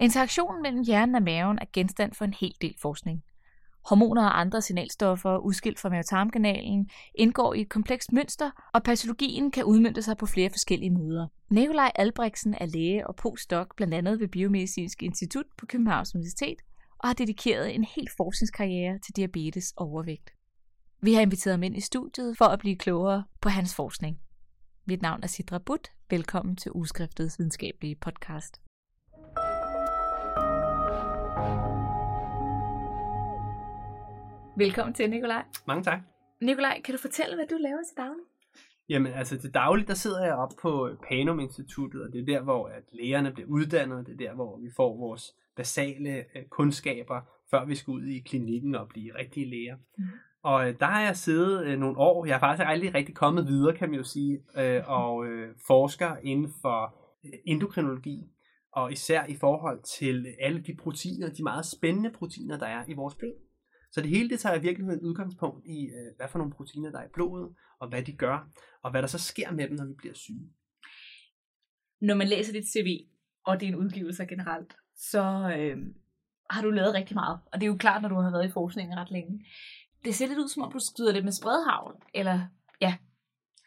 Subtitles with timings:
[0.00, 3.24] Interaktionen mellem hjernen og maven er genstand for en hel del forskning.
[3.88, 9.64] Hormoner og andre signalstoffer, udskilt fra mavetarmkanalen, indgår i et komplekst mønster, og patologien kan
[9.64, 11.26] udmyndte sig på flere forskellige måder.
[11.50, 16.58] Nikolaj Albrechtsen er læge og postdoc blandt andet ved Biomedicinsk Institut på Københavns Universitet,
[16.98, 20.30] og har dedikeret en hel forskningskarriere til diabetes og overvægt.
[21.02, 24.18] Vi har inviteret ham ind i studiet for at blive klogere på hans forskning.
[24.86, 25.92] Mit navn er Sidra Butt.
[26.10, 28.60] Velkommen til Uskriftets videnskabelige podcast.
[34.58, 35.42] Velkommen til, Nikolaj.
[35.66, 36.00] Mange tak.
[36.40, 38.24] Nikolaj, kan du fortælle, hvad du laver til daglig?
[38.88, 42.42] Jamen, altså til dagligt, der sidder jeg op på Panum Instituttet, og det er der,
[42.42, 47.20] hvor at lægerne bliver uddannet, det er der, hvor vi får vores basale øh, kundskaber,
[47.50, 49.76] før vi skal ud i klinikken og blive rigtige læger.
[49.98, 50.04] Mm.
[50.42, 53.46] Og øh, der har jeg siddet øh, nogle år, jeg har faktisk aldrig rigtig kommet
[53.46, 54.40] videre, kan man jo sige,
[54.86, 55.26] og
[55.66, 56.94] forsker inden for
[57.46, 58.18] endokrinologi,
[58.72, 62.94] og især i forhold til alle de proteiner, de meget spændende proteiner, der er i
[62.94, 63.47] vores blod.
[63.92, 66.98] Så det hele det tager i virkeligheden udgangspunkt i, øh, hvad for nogle proteiner, der
[66.98, 68.48] er i blodet, og hvad de gør,
[68.82, 70.48] og hvad der så sker med dem, når vi bliver syge.
[72.00, 73.08] Når man læser dit CV,
[73.44, 75.22] og det er en udgivelse generelt, så
[75.58, 75.76] øh,
[76.50, 77.40] har du lavet rigtig meget.
[77.52, 79.44] Og det er jo klart, når du har været i forskningen ret længe.
[80.04, 82.40] Det ser lidt ud, som om du skyder lidt med spredhavl, eller
[82.80, 82.96] ja,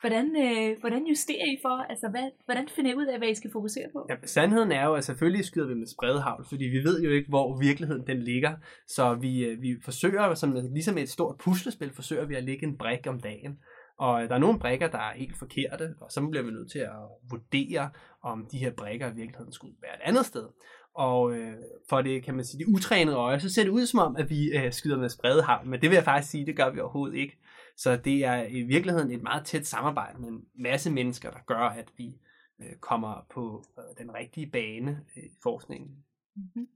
[0.02, 3.36] Hvordan, øh, hvordan justerer I for, altså hvad, hvordan finder I ud af, hvad I
[3.36, 4.06] skal fokusere på?
[4.10, 7.30] Ja, sandheden er jo, at selvfølgelig skyder vi med spredhavl, fordi vi ved jo ikke,
[7.30, 8.54] hvor virkeligheden den ligger.
[8.88, 12.78] Så vi, øh, vi forsøger, som, ligesom et stort puslespil, forsøger vi at lægge en
[12.78, 13.60] brik om dagen.
[13.98, 16.80] Og der er nogle brikker, der er helt forkerte, og så bliver vi nødt til
[16.80, 17.90] at vurdere,
[18.24, 20.48] om de her brikker i virkeligheden skulle være et andet sted.
[20.96, 21.54] Og øh,
[21.90, 24.30] for det, kan man sige, de utrænede øje, så ser det ud som om, at
[24.30, 27.16] vi øh, skyder med spredhavl, men det vil jeg faktisk sige, det gør vi overhovedet
[27.16, 27.38] ikke.
[27.78, 31.58] Så det er i virkeligheden et meget tæt samarbejde med en masse mennesker, der gør,
[31.58, 32.18] at vi
[32.62, 33.64] øh, kommer på
[33.98, 35.96] den rigtige bane øh, i forskningen.
[36.36, 36.68] Mm-hmm.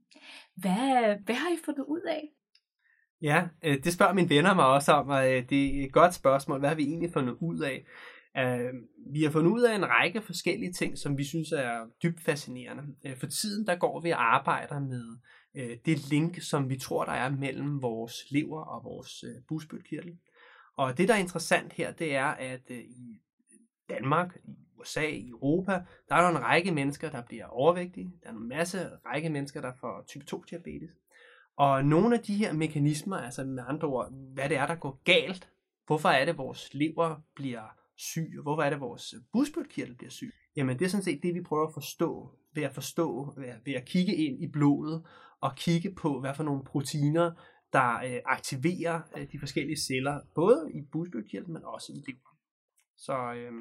[0.56, 2.28] Hvad, hvad har I fundet ud af?
[3.22, 6.58] Ja, øh, det spørger mine venner mig også om, og det er et godt spørgsmål.
[6.58, 7.86] Hvad har vi egentlig fundet ud af?
[9.12, 12.82] Vi har fundet ud af en række forskellige ting, som vi synes er dybt fascinerende.
[13.16, 15.18] For tiden der går vi og arbejder med
[15.84, 20.18] det link, som vi tror, der er mellem vores lever og vores busbødkirtel.
[20.76, 23.20] Og det, der er interessant her, det er, at øh, i
[23.88, 25.72] Danmark, i USA, i Europa,
[26.08, 28.12] der er der en række mennesker, der bliver overvægtige.
[28.22, 30.90] Der er en masse række mennesker, der får type 2 diabetes.
[31.56, 35.00] Og nogle af de her mekanismer, altså med andre ord, hvad det er, der går
[35.04, 35.48] galt,
[35.86, 37.62] hvorfor er det, at vores lever bliver
[37.96, 40.34] syg, og hvorfor er det, at vores busbødkirtel bliver syg?
[40.56, 43.56] Jamen det er sådan set det, vi prøver at forstå, ved at forstå, ved at,
[43.64, 45.02] ved at kigge ind i blodet,
[45.40, 47.32] og kigge på, hvad for nogle proteiner,
[47.76, 52.38] der øh, aktiverer øh, de forskellige celler, både i bugspytkirtlen, men også i leveren.
[52.96, 53.52] Så øh,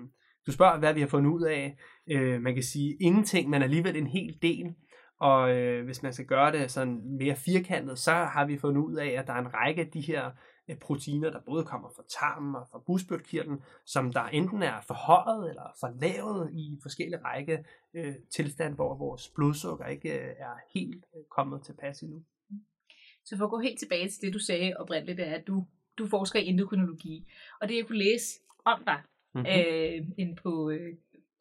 [0.48, 1.78] du spørger, hvad vi har fundet ud af.
[2.12, 4.76] Øh, man kan sige ingenting, men alligevel en hel del.
[5.20, 8.96] Og øh, hvis man skal gøre det sådan mere firkantet, så har vi fundet ud
[8.96, 10.32] af, at der er en række af de her
[10.70, 15.50] øh, proteiner, der både kommer fra tarmen og fra busbødkirtlen, som der enten er forhøjet
[15.50, 21.24] eller forlavet i forskellige række øh, tilstand, hvor vores blodsukker ikke øh, er helt øh,
[21.32, 22.24] kommet tilpas endnu.
[23.26, 25.66] Så for at gå helt tilbage til det, du sagde oprindeligt, er, at du,
[25.98, 27.26] du forsker i endokrinologi.
[27.62, 29.00] Og det, jeg kunne læse om dig,
[29.36, 29.50] mm-hmm.
[29.50, 30.94] øh, inde på, øh,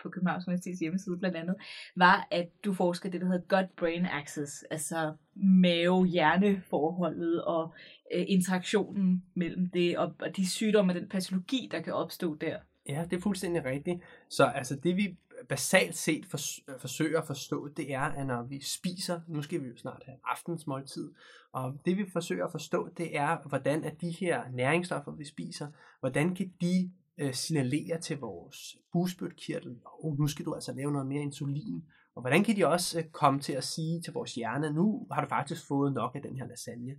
[0.02, 1.56] på Københavns Universitets hjemmeside blandt andet,
[1.96, 7.74] var, at du forsker det, der hedder gut-brain axis, altså mave-hjerne-forholdet og
[8.14, 12.58] øh, interaktionen mellem det, og, og de sygdomme og den patologi, der kan opstå der.
[12.88, 14.00] Ja, det er fuldstændig rigtigt.
[14.28, 15.16] Så altså det vi
[15.48, 16.38] basalt set for,
[16.78, 20.18] forsøger at forstå, det er, at når vi spiser, nu skal vi jo snart have
[20.24, 21.12] aftensmåltid,
[21.52, 25.68] og det vi forsøger at forstå, det er, hvordan at de her næringsstoffer, vi spiser,
[26.00, 31.06] hvordan kan de øh, signalere til vores busbødkirtel, og nu skal du altså lave noget
[31.06, 31.84] mere insulin,
[32.14, 35.20] og hvordan kan de også øh, komme til at sige til vores hjerne, nu har
[35.20, 36.94] du faktisk fået nok af den her lasagne.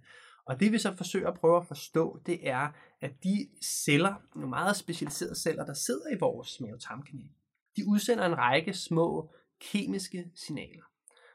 [0.46, 2.70] Og det vi så forsøger at prøve at forstå, det er,
[3.02, 7.30] at de celler, nogle meget specialiserede celler, der sidder i vores mavetarmkanal,
[7.76, 9.34] de udsender en række små
[9.72, 10.84] kemiske signaler.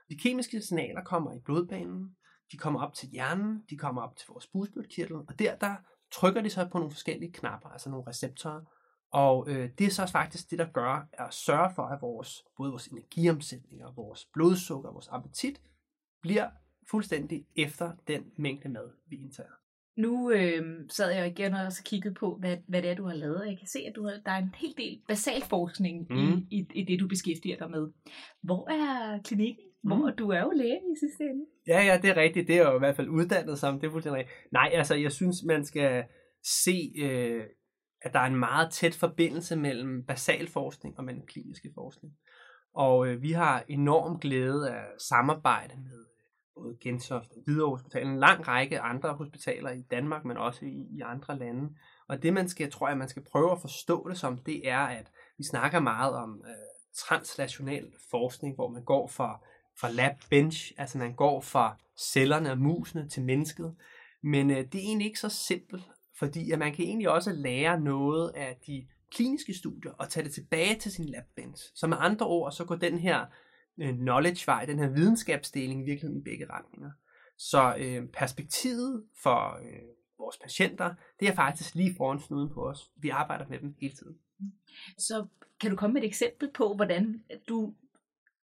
[0.09, 2.17] De kemiske signaler kommer i blodbanen,
[2.53, 5.77] de kommer op til hjernen, de kommer op til vores bugspytkirtel, og der, der
[6.13, 8.61] trykker de så på nogle forskellige knapper, altså nogle receptorer,
[9.13, 12.71] og øh, det er så faktisk det, der gør, at sørge for, at vores, både
[12.71, 15.61] vores energiomsætning og vores blodsukker og vores appetit
[16.23, 16.51] bliver
[16.91, 19.60] fuldstændig efter den mængde mad, vi indtager.
[20.00, 23.14] Nu øh, sad jeg igen og så kiggede på, hvad, hvad det er, du har
[23.14, 23.47] lavet.
[23.47, 26.17] Jeg kan se, at du har, der er en hel del basal forskning mm.
[26.17, 27.88] i, i, i det, du beskæftiger dig med.
[28.43, 29.64] Hvor er klinikken?
[29.82, 30.17] Hvor mm.
[30.17, 31.44] du er jo læge i sidste ende.
[31.67, 32.49] Ja, ja, det er rigtigt.
[32.49, 33.81] Det er jo i hvert fald uddannet som.
[33.81, 34.52] Det er fuldstændig rigtigt.
[34.52, 36.05] Nej, altså, jeg synes, man skal
[36.64, 37.43] se, øh,
[38.03, 42.14] at der er en meget tæt forbindelse mellem basal forskning og mellem kliniske forskning.
[42.75, 46.10] Og øh, vi har enorm glæde af samarbejde med
[46.55, 51.00] både Gentofte, Hvidovre Hospital, en lang række andre hospitaler i Danmark, men også i, i
[51.00, 51.76] andre lande.
[52.08, 54.79] Og det man skal, tror jeg, man skal prøve at forstå det som, det er,
[54.79, 56.55] at vi snakker meget om øh,
[56.97, 59.41] translationel forskning, hvor man går fra,
[59.81, 63.75] fra lab bench, altså man går fra cellerne og musene til mennesket.
[64.23, 65.82] Men øh, det er egentlig ikke så simpelt,
[66.19, 70.32] fordi at man kan egentlig også lære noget af de kliniske studier og tage det
[70.32, 71.70] tilbage til sin lab bench.
[71.75, 73.26] Så med andre ord, så går den her
[73.78, 76.90] knowledge-vej, den her videnskabsdeling virkelig i begge retninger.
[77.38, 79.82] Så øh, perspektivet for øh,
[80.19, 82.90] vores patienter, det er faktisk lige foran snuden på os.
[82.96, 84.19] Vi arbejder med dem hele tiden.
[84.99, 85.26] Så
[85.61, 87.75] kan du komme med et eksempel på, hvordan du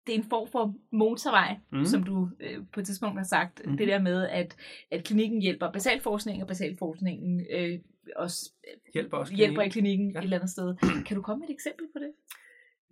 [0.08, 1.84] det er en form for motorvej, mm.
[1.84, 3.66] som du øh, på et tidspunkt har sagt.
[3.66, 3.76] Mm.
[3.76, 4.56] Det der med, at,
[4.90, 7.78] at klinikken hjælper basalforskning, og basalforskningen øh,
[8.16, 8.52] også,
[8.94, 10.18] hjælper, også hjælper i klinikken ja.
[10.18, 10.76] et eller andet sted.
[11.06, 12.12] Kan du komme med et eksempel på det?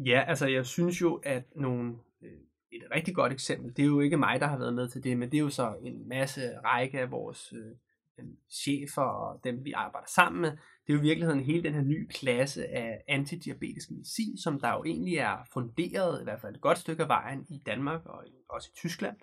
[0.07, 2.39] Ja, altså jeg synes jo, at nogle, øh, Øh,
[2.73, 5.19] et rigtig godt eksempel, det er jo ikke mig, der har været med til det,
[5.19, 7.71] men det er jo så en masse række af vores øh,
[8.19, 11.75] øh chefer og dem, vi arbejder sammen med, det er jo i virkeligheden hele den
[11.75, 16.55] her nye klasse af antidiabetisk medicin, som der jo egentlig er funderet, i hvert fald
[16.55, 19.17] et godt stykke af vejen i Danmark og også i Tyskland.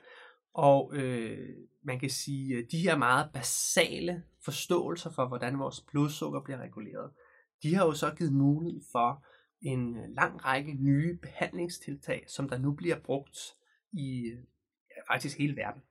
[0.54, 1.50] Og øh,
[1.84, 7.12] man kan sige, at de her meget basale forståelser for, hvordan vores blodsukker bliver reguleret,
[7.64, 9.26] de har jo så givet mulighed for
[9.64, 13.38] en øh, lang række nye behandlingstiltag, som der nu bliver brugt
[13.92, 14.24] i
[14.90, 15.82] ja, faktisk hele verden.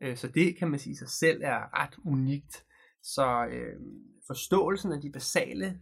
[0.00, 2.64] Øh, så det kan man sige sig selv er ret unikt.
[3.02, 3.80] Så øh,
[4.26, 5.80] forståelsen af de basale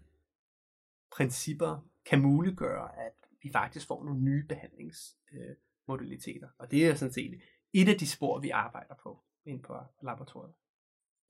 [1.17, 6.47] principper kan muliggøre, at vi faktisk får nogle nye behandlingsmodaliteter.
[6.47, 7.41] Øh, og det er sådan set
[7.73, 10.55] et af de spor, vi arbejder på ind på laboratoriet.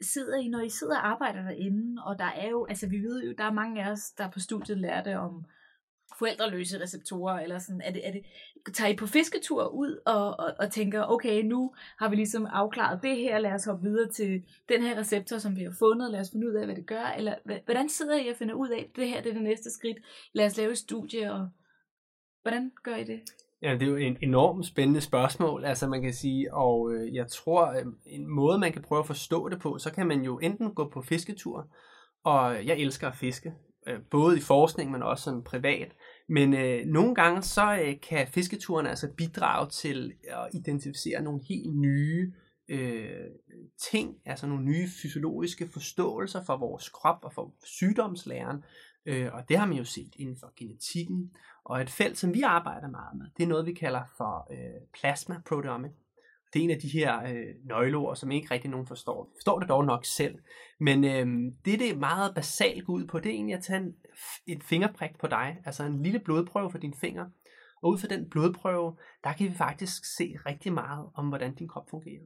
[0.01, 3.25] Sidder I, når I sidder og arbejder derinde, og der er jo, altså vi ved
[3.25, 5.45] jo, der er mange af os, der på studiet lærte om
[6.19, 8.23] forældreløse receptorer, eller sådan, er det, er det,
[8.75, 13.03] tager I på fisketur ud og, og, og tænker, okay, nu har vi ligesom afklaret
[13.03, 16.21] det her, lad os hoppe videre til den her receptor, som vi har fundet, lad
[16.21, 17.35] os finde ud af, hvad det gør, eller
[17.65, 19.99] hvordan sidder I og finder ud af, det her det er det næste skridt,
[20.33, 21.49] lad os lave et studie, og
[22.43, 23.21] hvordan gør I det?
[23.63, 27.29] Ja, det er jo en enormt spændende spørgsmål, altså man kan sige, og øh, jeg
[27.29, 30.39] tror, øh, en måde man kan prøve at forstå det på, så kan man jo
[30.39, 31.69] enten gå på fisketur,
[32.25, 33.53] og jeg elsker at fiske,
[33.87, 35.93] øh, både i forskning, men også sådan privat.
[36.29, 41.77] Men øh, nogle gange så øh, kan fisketuren altså bidrage til at identificere nogle helt
[41.77, 42.33] nye
[42.69, 43.27] øh,
[43.91, 48.65] ting, altså nogle nye fysiologiske forståelser for vores krop og for sygdomslæren.
[49.07, 51.31] Øh, og det har man jo set inden for genetikken.
[51.65, 54.81] Og et felt, som vi arbejder meget med, det er noget, vi kalder for øh,
[55.01, 56.04] plasma proteomics.
[56.55, 59.31] Det er en af de her øh, nøgleord, som ikke rigtig nogen forstår.
[59.37, 60.39] Forstår det dog nok selv.
[60.81, 61.27] Men øh,
[61.65, 63.95] det, det er meget basalt går ud på, det er egentlig at tage en,
[64.47, 67.27] et fingerprik på dig, altså en lille blodprøve for din finger.
[67.83, 71.69] Og ud fra den blodprøve, der kan vi faktisk se rigtig meget om, hvordan din
[71.69, 72.23] krop fungerer.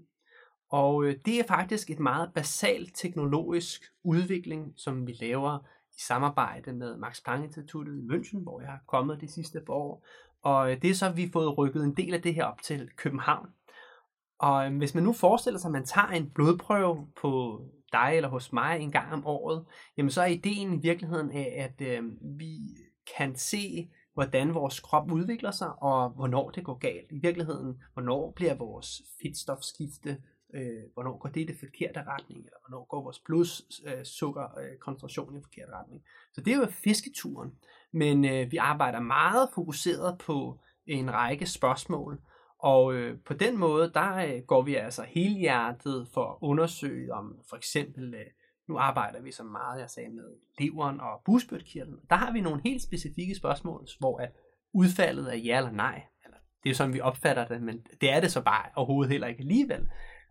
[0.70, 5.58] Og øh, det er faktisk et meget basalt teknologisk udvikling, som vi laver
[5.90, 9.72] i samarbejde med Max Planck Instituttet i München, hvor jeg har kommet de sidste par
[9.72, 10.06] år.
[10.42, 12.44] Og øh, det er så, at vi har fået rykket en del af det her
[12.44, 13.48] op til København.
[14.38, 17.62] Og øhm, hvis man nu forestiller sig, at man tager en blodprøve på
[17.92, 19.64] dig eller hos mig en gang om året,
[19.96, 22.02] jamen så er ideen i virkeligheden af, at øh,
[22.38, 22.58] vi
[23.16, 27.12] kan se, hvordan vores krop udvikler sig, og hvornår det går galt.
[27.12, 30.22] I virkeligheden, hvornår bliver vores fedtstofskifte,
[30.54, 35.34] øh, hvornår går det i det forkerte retning, eller hvornår går vores blodsukkerkoncentration øh, i
[35.34, 36.02] den forkerte retning.
[36.32, 37.52] Så det er jo fisketuren.
[37.92, 42.20] Men øh, vi arbejder meget fokuseret på en række spørgsmål,
[42.58, 47.38] og øh, på den måde, der øh, går vi altså helhjertet for at undersøge om
[47.48, 48.26] for eksempel, øh,
[48.68, 50.24] nu arbejder vi så meget, jeg sagde, med
[50.58, 51.98] leveren og busbødkirtlen.
[52.10, 54.32] Der har vi nogle helt specifikke spørgsmål, hvor at
[54.72, 56.02] udfaldet er ja eller nej.
[56.24, 59.26] Eller, det er sådan, vi opfatter det, men det er det så bare overhovedet heller
[59.26, 59.88] ikke alligevel.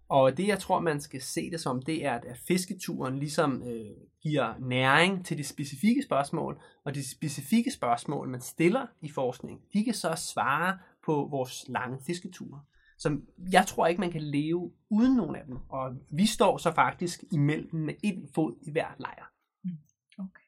[0.10, 3.92] Og det, jeg tror, man skal se det som, det er, at fisketuren ligesom øh,
[4.22, 9.84] giver næring til de specifikke spørgsmål, og de specifikke spørgsmål, man stiller i forskning, de
[9.84, 12.62] kan så svare på vores lange fisketure.
[12.98, 13.20] Så
[13.52, 15.58] jeg tror ikke, man kan leve uden nogen af dem.
[15.70, 19.34] Og vi står så faktisk imellem med en fod i hver lejr.
[19.64, 19.78] Mm,
[20.20, 20.48] okay.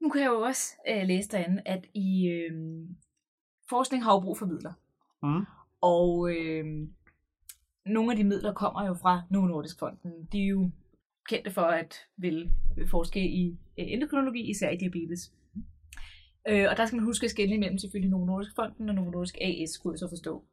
[0.00, 2.52] Nu kan jeg jo også øh, læse derinde, at i øh,
[3.68, 4.72] forskning har jo brug for midler.
[5.22, 5.46] Mm.
[5.80, 6.64] Og øh,
[7.86, 10.28] nogle af de midler kommer jo fra Novo Nordisk Fonden.
[10.32, 10.70] De er jo
[11.28, 12.52] kendte for at vil
[12.90, 15.32] forske i øh, endokrinologi, især i diabetes.
[16.48, 19.10] Øh, og der skal man huske at skille imellem selvfølgelig Novo Nordisk Fonden og Novo
[19.10, 20.44] Nordisk AS, skulle jeg så forstå.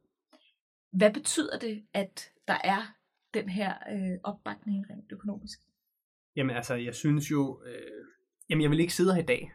[0.92, 2.94] Hvad betyder det, at der er
[3.34, 5.58] den her øh, opbakning rent økonomisk?
[6.36, 8.04] Jamen altså, jeg synes jo, øh,
[8.50, 9.52] jamen jeg vil ikke sidde her i dag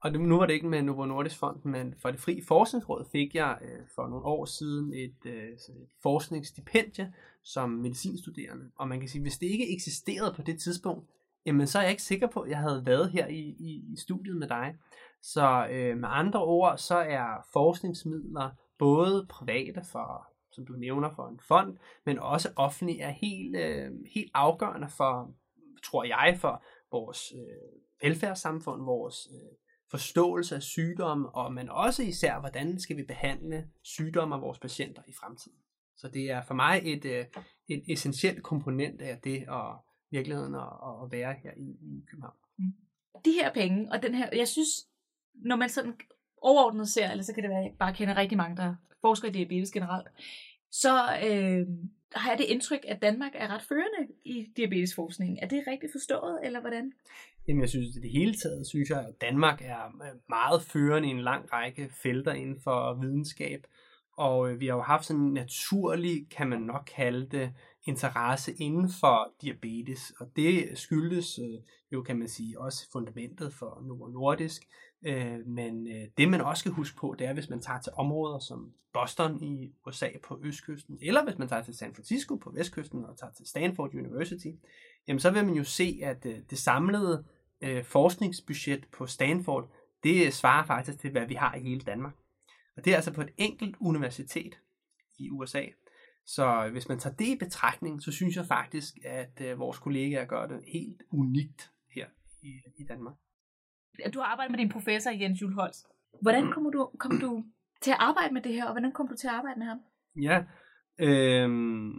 [0.00, 3.34] Og nu var det ikke med Novo Nordisk Fonden, men for det fri forskningsråd fik
[3.34, 7.12] jeg øh, for nogle år siden et, øh, et forskningsstipendie
[7.44, 8.64] som medicinstuderende.
[8.76, 11.10] Og man kan sige, hvis det ikke eksisterede på det tidspunkt,
[11.46, 13.96] jamen så er jeg ikke sikker på, at jeg havde været her i, i, i
[13.96, 14.74] studiet med dig.
[15.22, 21.28] Så øh, med andre ord, så er forskningsmidler både private for, som du nævner, for
[21.28, 25.34] en fond, men også offentlige er helt, øh, helt afgørende for,
[25.84, 29.56] tror jeg, for vores øh, velfærdssamfund, vores øh,
[29.90, 35.02] forståelse af sygdomme, og men også især, hvordan skal vi behandle sygdomme og vores patienter
[35.08, 35.58] i fremtiden.
[35.96, 37.24] Så det er for mig et, øh,
[37.68, 39.76] et essentielt komponent af det at
[40.10, 40.72] virkeligheden at,
[41.02, 42.36] at være her i, i København.
[42.58, 42.72] Mm.
[43.24, 44.68] De her penge, og den her, jeg synes,
[45.34, 45.94] når man sådan
[46.42, 49.28] overordnet ser, eller så kan det være, at jeg bare kender rigtig mange, der forsker
[49.28, 50.08] i diabetes generelt,
[50.70, 50.92] så
[51.26, 51.66] øh,
[52.12, 55.38] har jeg det indtryk, at Danmark er ret førende i diabetesforskningen.
[55.42, 56.92] Er det rigtigt forstået, eller hvordan?
[57.48, 61.08] Jamen, jeg synes, at det hele taget, synes jeg, at Danmark er øh, meget førende
[61.08, 63.66] i en lang række felter inden for videnskab.
[64.16, 67.52] Og øh, vi har jo haft sådan en naturlig, kan man nok kalde det,
[67.84, 70.12] interesse inden for diabetes.
[70.20, 71.58] Og det skyldes øh,
[71.92, 74.62] jo, kan man sige, også fundamentet for Novo Nordisk.
[75.06, 77.92] Øh, men øh, det man også skal huske på, det er, hvis man tager til
[77.96, 82.50] områder som Boston i USA på østkysten, eller hvis man tager til San Francisco på
[82.50, 84.48] vestkysten og tager til Stanford University,
[85.08, 87.24] jamen så vil man jo se, at øh, det samlede
[87.60, 89.72] øh, forskningsbudget på Stanford,
[90.04, 92.14] det svarer faktisk til, hvad vi har i hele Danmark.
[92.76, 94.58] Og det er altså på et enkelt universitet
[95.18, 95.62] i USA.
[96.26, 100.24] Så hvis man tager det i betragtning, så synes jeg faktisk, at øh, vores kollegaer
[100.24, 102.06] gør det helt unikt her
[102.42, 103.14] i, i Danmark.
[104.14, 105.86] Du har arbejdet med din professor Jens Jules Holst.
[106.22, 107.44] Hvordan kom du, kom du
[107.80, 109.78] til at arbejde med det her, og hvordan kom du til at arbejde med ham?
[110.22, 110.44] Ja,
[111.00, 111.92] øhm,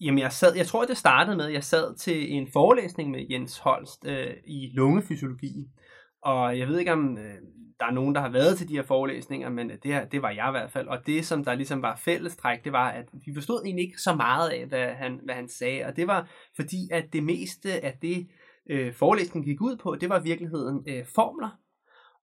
[0.00, 3.26] jamen jeg, sad, jeg tror, det startede med, at jeg sad til en forelæsning med
[3.30, 5.68] Jens Holst øh, i lungefysiologi.
[6.22, 7.34] Og jeg ved ikke, om øh,
[7.80, 10.22] der er nogen, der har været til de her forelæsninger, men øh, det, her, det
[10.22, 10.88] var jeg i hvert fald.
[10.88, 14.14] Og det, som der ligesom var fællestræk, det var, at vi forstod egentlig ikke så
[14.14, 15.84] meget af, hvad han, hvad han sagde.
[15.84, 18.28] Og det var fordi, at det meste af det,
[18.68, 21.48] øh, forelæsningen gik ud på, det var i virkeligheden øh, formler.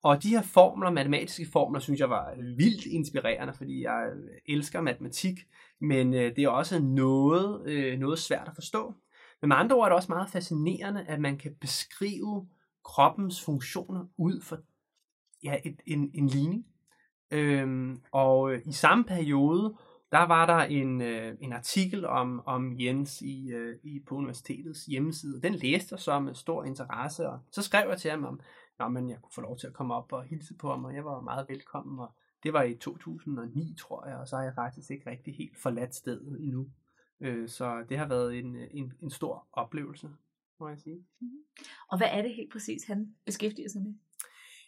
[0.04, 4.82] Og de her formler, matematiske formler, synes jeg var vildt inspirerende, fordi jeg øh, elsker
[4.82, 5.40] matematik,
[5.82, 8.94] men øh, det er også noget, øh, noget svært at forstå.
[9.42, 12.48] Men med andre ord er det også meget fascinerende, at man kan beskrive
[12.84, 14.58] kroppens funktioner ud for
[15.44, 16.66] ja, et, en, en ligning.
[17.32, 19.76] Øhm, og øh, i samme periode,
[20.12, 24.86] der var der en, øh, en artikel om, om Jens i, øh, i, på universitetets
[24.86, 25.42] hjemmeside.
[25.42, 28.40] Den læste jeg så med øh, stor interesse, og så skrev jeg til ham om,
[28.80, 30.96] at men jeg kunne få lov til at komme op og hilse på ham, og
[30.96, 32.00] jeg var meget velkommen.
[32.00, 32.12] Og
[32.44, 35.96] det var i 2009, tror jeg, og så har jeg faktisk ikke rigtig helt forladt
[35.96, 36.70] stedet endnu.
[37.20, 40.10] Øh, så det har været en, øh, en, en stor oplevelse,
[40.60, 41.06] må jeg sige.
[41.20, 41.40] Mm-hmm.
[41.92, 43.94] Og hvad er det helt præcis, han beskæftiger sig med?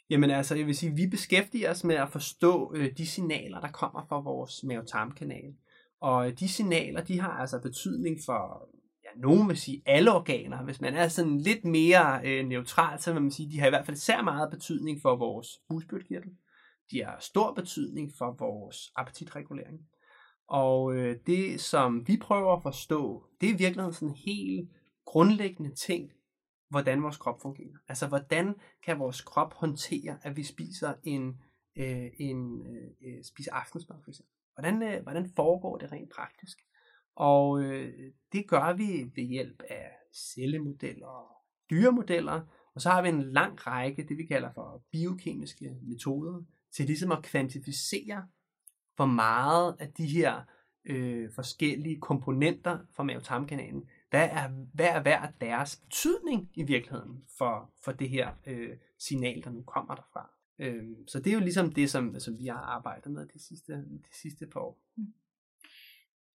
[0.10, 3.72] Jamen altså, jeg vil sige, vi beskæftiger os med at forstå øh, de signaler, der
[3.72, 5.54] kommer fra vores mavetarmkanal.
[6.02, 8.70] Og øh, de signaler, de har altså betydning for,
[9.04, 10.64] ja, nogen vil sige alle organer.
[10.64, 13.70] Hvis man er sådan lidt mere øh, neutral, så vil man sige, de har i
[13.70, 16.32] hvert fald sær meget betydning for vores husbyrkirtel.
[16.92, 19.80] De har stor betydning for vores appetitregulering.
[20.50, 24.70] Og øh, det, som vi prøver at forstå, det er virkelig sådan en helt
[25.06, 26.10] grundlæggende ting,
[26.70, 27.78] hvordan vores krop fungerer.
[27.88, 28.56] Altså, hvordan
[28.86, 31.42] kan vores krop håndtere, at vi spiser en,
[31.76, 34.34] øh, en øh, øh spiser aftensmad, for eksempel.
[34.54, 36.58] Hvordan, øh, hvordan foregår det rent praktisk?
[37.16, 41.38] Og øh, det gør vi ved hjælp af cellemodeller og
[41.70, 42.42] dyremodeller,
[42.74, 47.12] og så har vi en lang række, det vi kalder for biokemiske metoder, til ligesom
[47.12, 48.28] at kvantificere,
[48.96, 50.42] hvor meget af de her
[50.86, 57.74] øh, forskellige komponenter fra mavetarmkanalen, hvad er, hvad er hver deres betydning i virkeligheden for,
[57.84, 60.32] for det her øh, signal, der nu kommer derfra.
[60.60, 63.74] Øh, så det er jo ligesom det, som, som vi har arbejdet med de sidste,
[63.74, 64.80] de sidste par år.
[64.98, 65.14] Mm.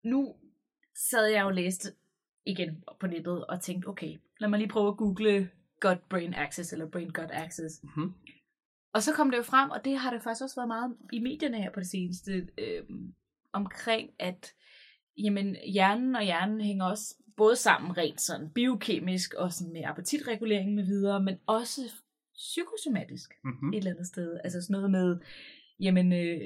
[0.04, 0.36] Nu
[1.10, 1.94] sad jeg og læste
[2.46, 5.50] igen på nettet og tænkte, okay, lad mig lige prøve at google
[5.86, 7.84] gut-brain axis, eller brain-gut axis.
[7.84, 8.13] Mm-hmm.
[8.94, 11.20] Og så kom det jo frem, og det har det faktisk også været meget i
[11.20, 12.84] medierne her på det seneste, øh,
[13.54, 14.54] omkring at
[15.18, 20.75] jamen, hjernen og hjernen hænger også både sammen rent sådan biokemisk og sådan med appetitregulering
[20.75, 21.81] med videre, men også
[22.33, 23.73] psykosomatisk mm-hmm.
[23.73, 24.39] et eller andet sted.
[24.43, 25.17] Altså sådan noget med,
[25.79, 26.39] jamen, øh,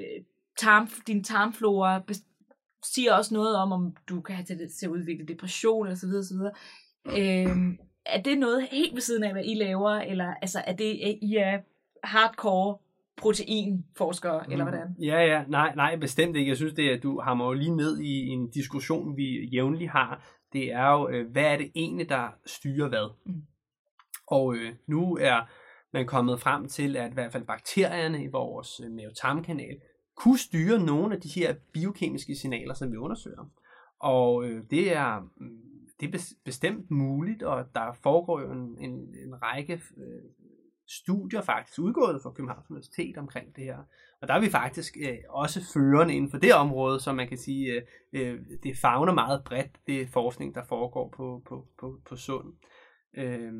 [0.57, 2.01] tarm, din tarmflora
[2.83, 6.09] siger også noget om, om du kan have tendens til at udvikle depression osv.
[6.09, 6.37] osv.
[7.17, 11.17] Øhm, er det noget helt ved siden af, hvad I laver, eller altså, er det,
[11.21, 11.59] I er
[12.03, 12.77] hardcore
[13.17, 14.51] proteinforskere, mm.
[14.51, 14.95] eller hvordan?
[15.01, 16.49] Ja, ja, nej, nej, bestemt ikke.
[16.49, 19.91] Jeg synes, det er, at du hammer jo lige ned i en diskussion, vi jævnligt
[19.91, 20.25] har
[20.55, 23.13] det er jo, øh, hvad er det egentlig, der styrer hvad?
[23.25, 23.41] Mm.
[24.27, 25.49] Og øh, nu er
[25.93, 29.79] man kommet frem til, at i hvert fald bakterierne i vores øh, mavetarmkanal
[30.15, 33.49] kunne styre nogle af de her biokemiske signaler, som vi undersøger.
[33.99, 38.91] Og øh, det er mm, det er bestemt muligt, og der foregår jo en, en,
[38.93, 40.21] en række øh,
[40.87, 43.77] studier faktisk udgået fra Københavns Universitet omkring det her.
[44.21, 47.37] Og der er vi faktisk øh, også førende inden for det område, så man kan
[47.37, 47.81] sige, øh,
[48.13, 52.53] øh det fagner meget bredt, det forskning, der foregår på, på, på, på sund.
[53.17, 53.53] Øh,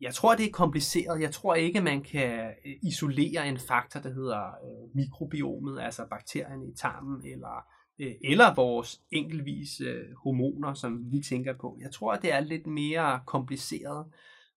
[0.00, 1.20] jeg tror, det er kompliceret.
[1.20, 6.66] Jeg tror ikke, man kan øh, isolere en faktor, der hedder øh, mikrobiomet, altså bakterierne
[6.66, 7.64] i tarmen, eller,
[8.00, 11.78] øh, eller vores enkelvis øh, hormoner, som vi tænker på.
[11.80, 14.06] Jeg tror, det er lidt mere kompliceret.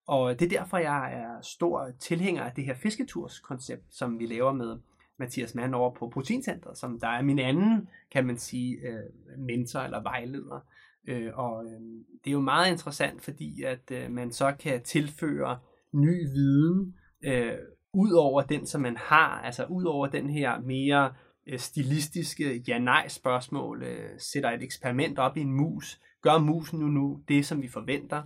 [0.07, 4.53] Og det er derfor, jeg er stor tilhænger af det her fisketurskoncept, som vi laver
[4.53, 4.77] med
[5.19, 9.79] Mathias Mann over på Proteincentret, som der er min anden, kan man sige, øh, mentor
[9.79, 10.65] eller vejleder.
[11.07, 11.81] Øh, og øh,
[12.24, 15.60] det er jo meget interessant, fordi at man så kan tilføre
[15.93, 16.95] ny viden
[17.25, 17.53] øh,
[17.93, 21.13] ud over den, som man har, altså ud over den her mere
[21.57, 27.24] stilistiske ja-nej spørgsmål, øh, sætter et eksperiment op i en mus, gør musen nu nu
[27.27, 28.24] det, som vi forventer,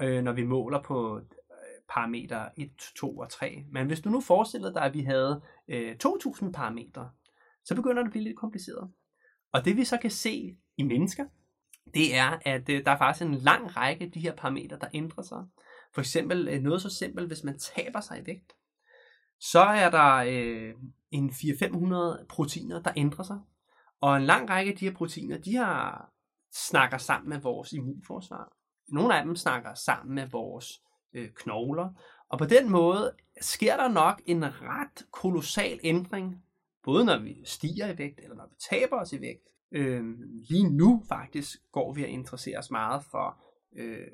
[0.00, 1.24] øh, når vi måler på øh,
[1.88, 3.64] parametre 1, 2 og 3.
[3.70, 7.10] Men hvis du nu forestillede dig, at vi havde øh, 2.000 parametre,
[7.64, 8.90] så begynder det at blive lidt kompliceret.
[9.52, 11.24] Og det vi så kan se i mennesker,
[11.94, 14.88] det er, at øh, der er faktisk en lang række af de her parametre, der
[14.94, 15.44] ændrer sig.
[15.94, 18.52] For eksempel øh, noget så simpelt, hvis man taber sig i vægt,
[19.40, 20.74] så er der øh,
[21.10, 23.40] en 400-500 proteiner, der ændrer sig.
[24.00, 26.12] Og en lang række af de her proteiner, de har
[26.52, 28.56] snakker sammen med vores immunforsvar.
[28.88, 31.88] Nogle af dem snakker sammen med vores øh, knogler.
[32.28, 36.36] Og på den måde sker der nok en ret kolossal ændring,
[36.84, 40.04] både når vi stiger i vægt, eller når vi taber os i vægt, Øh,
[40.48, 43.42] lige nu faktisk går vi at interessere os meget for
[43.76, 44.06] øh,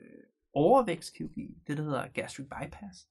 [0.55, 3.09] overvækstkirurgi, det der hedder gastric bypass.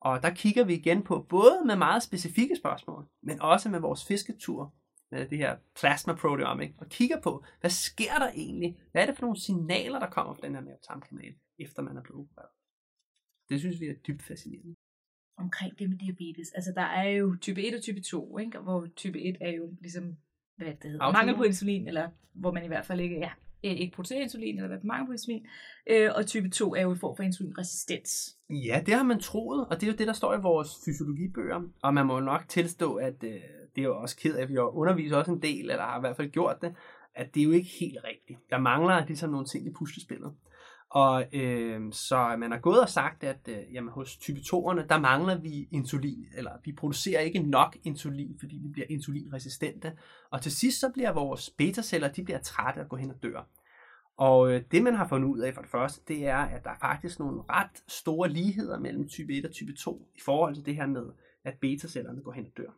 [0.00, 4.04] Og der kigger vi igen på både med meget specifikke spørgsmål, men også med vores
[4.04, 4.74] fisketur,
[5.10, 8.78] det her plasma proteomic, og kigger på, hvad sker der egentlig?
[8.92, 12.02] Hvad er det for nogle signaler, der kommer fra den her mavetarmkanal, efter man er
[12.02, 12.50] blevet opereret?
[13.48, 14.74] Det synes vi er dybt fascinerende.
[15.36, 18.58] Omkring det med diabetes, altså der er jo type 1 og type 2, ikke?
[18.58, 20.16] hvor type 1 er jo ligesom
[20.56, 23.30] hvad det hedder, mangel på insulin, eller hvor man i hvert fald ikke, ja,
[23.62, 25.46] ikke producerer insulin, eller hvad mangel på insulin.
[25.86, 28.38] Øh, og type 2 er jo en form for insulinresistens.
[28.50, 31.62] Ja, det har man troet, og det er jo det, der står i vores fysiologibøger.
[31.82, 33.40] Og man må nok tilstå, at øh,
[33.76, 36.00] det er jo også ked af, at vi underviser også en del, eller har i
[36.00, 36.74] hvert fald gjort det,
[37.14, 38.38] at det er jo ikke helt rigtigt.
[38.50, 40.32] Der mangler ligesom nogle ting i puslespillet.
[40.90, 45.00] Og øh, så man har gået og sagt, at øh, jamen, hos type 2'erne, der
[45.00, 49.92] mangler vi insulin, eller vi producerer ikke nok insulin, fordi vi bliver insulinresistente.
[50.30, 53.48] Og til sidst så bliver vores beta-celler, de bliver trætte og går hen og dør.
[54.16, 56.70] Og øh, det man har fundet ud af for det første, det er, at der
[56.70, 60.66] er faktisk nogle ret store ligheder mellem type 1 og type 2 i forhold til
[60.66, 61.06] det her med,
[61.44, 62.70] at beta-cellerne går hen og dør.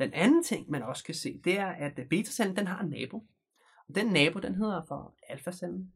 [0.00, 2.90] Den anden ting, man også kan se, det er, at øh, beta-cellen den har en
[2.90, 3.16] nabo.
[3.88, 5.92] Og den nabo, den hedder for alfa-cellen.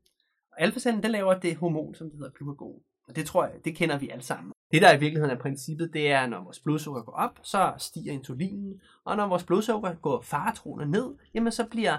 [0.53, 2.81] Og alfacellen, den laver det hormon, som det hedder glukagon.
[3.09, 4.53] Og det tror jeg, det kender vi alle sammen.
[4.73, 8.13] Det der i virkeligheden er princippet, det er, når vores blodsukker går op, så stiger
[8.13, 8.81] insulinen.
[9.05, 11.99] Og når vores blodsukker går faretroende ned, jamen så bliver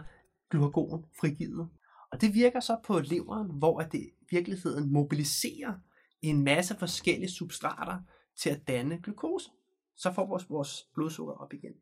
[0.49, 1.69] glukagon frigivet.
[2.11, 5.73] Og det virker så på leveren, hvor det i virkeligheden mobiliserer
[6.21, 7.99] en masse forskellige substrater
[8.37, 9.49] til at danne glukose.
[9.95, 11.73] Så får vores, vores blodsukker op igen.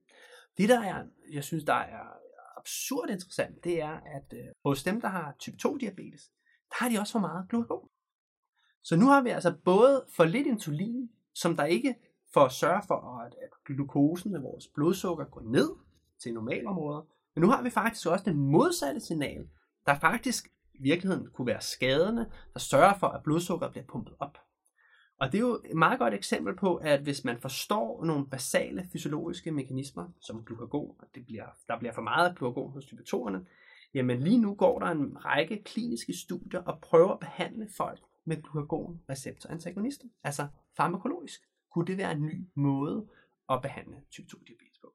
[0.57, 2.03] Det der er, jeg synes, der er
[2.57, 6.31] absurd interessant, det er, at øh, hos dem, der har type 2 diabetes,
[6.69, 7.89] der har de også for meget glukagon.
[8.83, 11.95] Så nu har vi altså både for lidt insulin, som der ikke
[12.33, 15.69] for at sørge for, at, at glukosen af vores blodsukker går ned
[16.19, 17.01] til normalområder,
[17.35, 19.49] men nu har vi faktisk også det modsatte signal,
[19.85, 24.37] der faktisk i virkeligheden kunne være skadende, der sørger for, at blodsukker bliver pumpet op.
[25.23, 28.89] Og det er jo et meget godt eksempel på, at hvis man forstår nogle basale
[28.91, 33.37] fysiologiske mekanismer, som glukagon, og det bliver, der bliver for meget glukagon hos type 2'erne,
[33.93, 38.37] Jamen lige nu går der en række kliniske studier og prøver at behandle folk med
[38.43, 41.41] glukagon-receptorantagonister, altså farmakologisk.
[41.71, 43.07] Kunne det være en ny måde
[43.49, 44.93] at behandle type 2 diabetes på?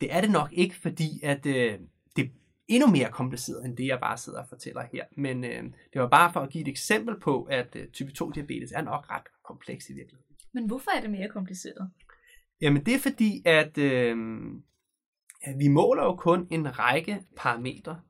[0.00, 1.80] Det er det nok ikke, fordi at øh,
[2.16, 2.32] det
[2.68, 5.04] endnu mere kompliceret end det, jeg bare sidder og fortæller her.
[5.16, 8.30] Men øh, det var bare for at give et eksempel på, at øh, type 2
[8.30, 10.36] diabetes er nok ret kompleks i virkeligheden.
[10.54, 11.90] Men hvorfor er det mere kompliceret?
[12.60, 14.16] Jamen det er fordi, at øh,
[15.58, 18.00] vi måler jo kun en række parametre,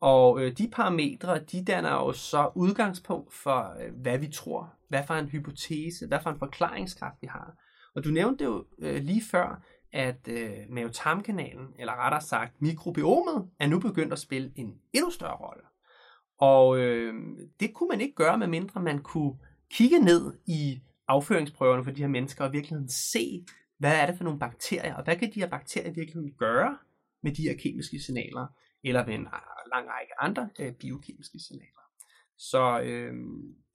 [0.00, 5.02] og øh, de parametre, de danner jo så udgangspunkt for, øh, hvad vi tror, hvad
[5.06, 7.56] for en hypotese, hvad for en forklaringskraft vi har.
[7.94, 13.66] Og du nævnte jo øh, lige før, at øh, mavetarmkanalen, eller rettere sagt mikrobiomet, er
[13.66, 15.62] nu begyndt at spille en endnu større rolle.
[16.38, 17.14] Og øh,
[17.60, 19.34] det kunne man ikke gøre, medmindre man kunne
[19.70, 23.46] kigge ned i afføringsprøverne for de her mennesker, og i virkeligheden se,
[23.78, 26.78] hvad er det for nogle bakterier, og hvad kan de her bakterier i virkeligheden gøre
[27.22, 28.46] med de her kemiske signaler,
[28.84, 29.28] eller med en
[29.72, 31.84] lang række andre øh, biokemiske signaler.
[32.38, 33.14] Så øh,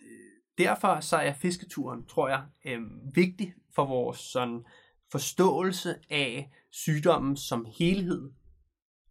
[0.02, 2.82] øh derfor så er fisketuren, tror jeg, øh,
[3.16, 4.66] vigtig for vores sådan,
[5.12, 8.32] forståelse af sygdommen som helhed.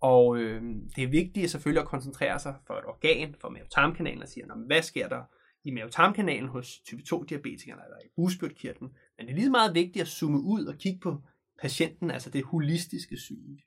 [0.00, 0.62] Og øh,
[0.96, 4.82] det er vigtigt selvfølgelig at koncentrere sig for et organ, for mavetarmkanalen, og sige, hvad
[4.82, 5.22] sker der
[5.64, 8.90] i mavetarmkanalen hos type 2-diabetikerne eller i busbødkirtlen.
[9.16, 11.22] Men det er lige meget vigtigt at zoome ud og kigge på
[11.60, 13.58] patienten, altså det holistiske syn.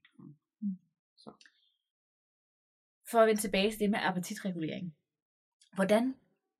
[1.17, 1.31] Så.
[3.11, 4.95] For at vende tilbage til det med appetitregulering.
[5.75, 6.15] Hvordan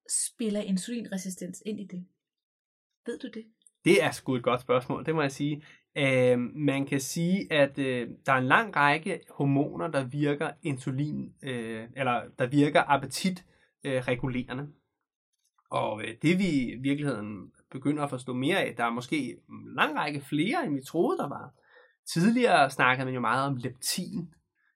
[0.10, 2.08] spiller insulinresistens ind i det?
[3.06, 3.46] Ved du det?
[3.88, 5.64] Det er sgu et godt spørgsmål, det må jeg sige.
[5.98, 11.34] Øh, man kan sige, at øh, der er en lang række hormoner, der virker insulin,
[11.44, 14.64] øh, eller der virker appetitregulerende.
[14.64, 14.70] Øh,
[15.72, 19.76] og øh, det vi i virkeligheden begynder at forstå mere af, der er måske en
[19.76, 21.54] lang række flere, end vi troede, der var.
[22.14, 24.34] Tidligere snakkede man jo meget om leptin.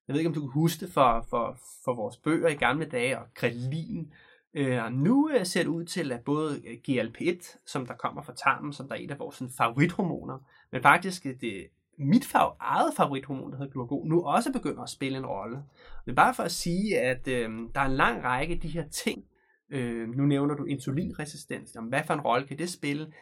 [0.07, 2.85] Jeg ved ikke, om du kan huske det for, for, for vores bøger i gamle
[2.85, 4.13] dage, og grelin.
[4.53, 8.33] Øh, nu øh, ser det ud til, at både øh, GLP-1, som der kommer fra
[8.33, 10.37] tarmen, som der er et af vores sådan, favorithormoner,
[10.71, 14.89] men faktisk øh, det mit fav- eget favorithormon, der hedder glukagon, nu også begynder at
[14.89, 15.55] spille en rolle.
[16.05, 18.67] Det er bare for at sige, at øh, der er en lang række af de
[18.67, 19.23] her ting,
[19.71, 21.75] Øh, nu nævner du insulinresistens.
[21.75, 23.13] Jamen, hvad for en rolle kan det spille?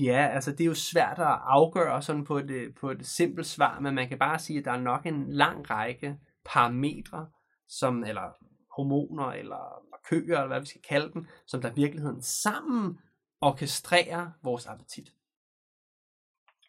[0.00, 3.46] Ja, altså det er jo svært at afgøre sådan på et, øh, på et simpelt
[3.46, 7.26] svar, men man kan bare sige, at der er nok en lang række parametre,
[7.68, 8.36] som, eller
[8.82, 12.98] hormoner, eller køer, eller hvad vi skal kalde dem, som der i virkeligheden sammen
[13.40, 15.08] orkestrerer vores appetit.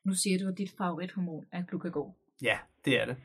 [0.05, 2.13] Nu siger du, at dit favorithormon er glukagon.
[2.41, 3.15] Ja, det er det.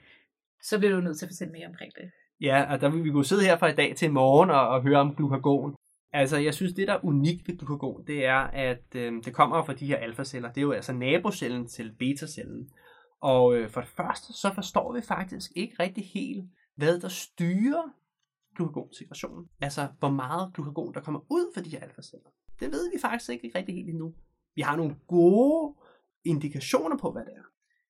[0.62, 2.10] Så bliver du nødt til at fortælle mere omkring det.
[2.40, 4.68] Ja, og der vil vi kunne sidde her fra i dag til i morgen og,
[4.68, 5.76] og høre om glukagon.
[6.12, 9.64] Altså, jeg synes, det der er unikt ved glukagon, det er, at øh, det kommer
[9.64, 10.48] fra de her alfaceller.
[10.48, 12.70] Det er jo altså nabocellen til betacellen.
[13.20, 17.92] Og øh, for det første, så forstår vi faktisk ikke rigtig helt, hvad der styrer
[18.56, 19.48] glukagonsekretionen.
[19.60, 22.30] Altså, hvor meget glukagon, der kommer ud fra de her alfaceller.
[22.60, 24.14] Det ved vi faktisk ikke rigtig helt endnu.
[24.54, 25.74] Vi har nogle gode
[26.24, 27.46] indikationer på, hvad det er.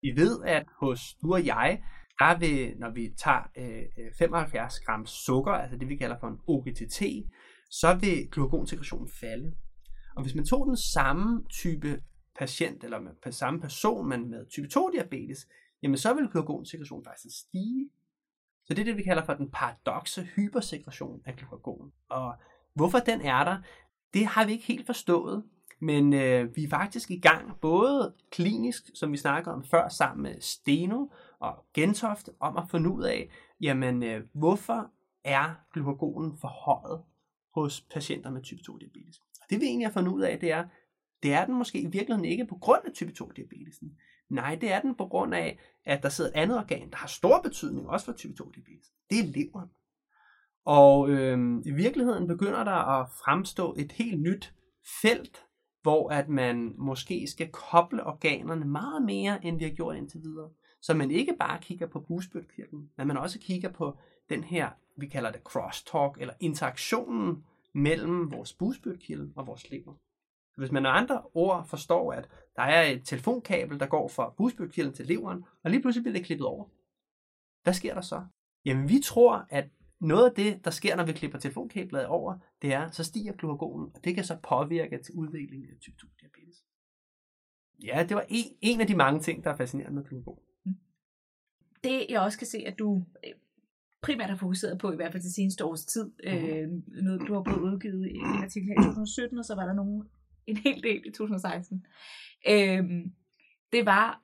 [0.03, 1.83] Vi ved, at hos du og jeg,
[2.19, 6.29] der vil, når vi tager øh, øh 75 gram sukker, altså det vi kalder for
[6.29, 7.03] en OGTT,
[7.71, 9.53] så vil glukagonsekretionen falde.
[10.17, 12.03] Og hvis man tog den samme type
[12.39, 15.49] patient, eller med samme person, men med type 2 diabetes,
[15.83, 17.91] jamen så vil glukagonsekretionen faktisk stige.
[18.73, 21.93] Så det er det, vi kalder for den paradoxe hypersekretion af glukagon.
[22.09, 22.35] Og
[22.75, 23.59] hvorfor den er der,
[24.15, 25.45] det har vi ikke helt forstået.
[25.81, 30.23] Men øh, vi er faktisk i gang, både klinisk, som vi snakkede om før, sammen
[30.23, 31.07] med Steno
[31.39, 33.31] og Gentoft, om at finde ud af,
[33.61, 34.91] jamen, øh, hvorfor
[35.25, 37.03] er glukagonen forhøjet
[37.55, 39.19] hos patienter med type 2 diabetes.
[39.19, 40.65] Og det vi egentlig har fundet ud af, det er,
[41.23, 43.97] det er den måske i virkeligheden ikke på grund af type 2 diabetesen.
[44.33, 47.09] Nej, det er den på grund af, at der sidder et andet organ, der har
[47.09, 48.93] stor betydning også for type 2 diabetes.
[49.11, 49.69] Det er leveren.
[50.65, 54.55] Og øh, i virkeligheden begynder der at fremstå et helt nyt
[55.03, 55.45] felt,
[55.83, 60.51] hvor at man måske skal koble organerne meget mere, end vi har gjort indtil videre.
[60.81, 65.07] Så man ikke bare kigger på busbødkirken, men man også kigger på den her vi
[65.07, 69.95] kalder det crosstalk, eller interaktionen mellem vores busbødkilde og vores lever.
[70.57, 74.95] Hvis man med andre ord forstår, at der er et telefonkabel, der går fra busbødkilden
[74.95, 76.69] til leveren, og lige pludselig bliver det klippet over.
[77.63, 78.25] Hvad sker der så?
[78.65, 79.69] Jamen vi tror, at
[80.01, 83.91] noget af det, der sker, når vi klipper telefonkablet over, det er, så stiger glukagonen,
[83.95, 86.57] og det kan så påvirke til udviklingen af type 2 diabetes.
[87.85, 90.39] Ja, det var en, en af de mange ting, der er fascinerende med glukagon.
[91.85, 93.05] Det jeg også kan se, at du
[94.03, 96.05] primært har fokuseret på, i hvert fald det seneste års tid.
[96.05, 96.31] Mm.
[96.31, 96.69] Øh,
[97.05, 99.73] noget, du har både udgivet i en artikel her i 2017, og så var der
[99.73, 100.03] nogen,
[100.47, 101.87] en hel del i 2016.
[102.49, 102.85] Øh,
[103.73, 104.21] det var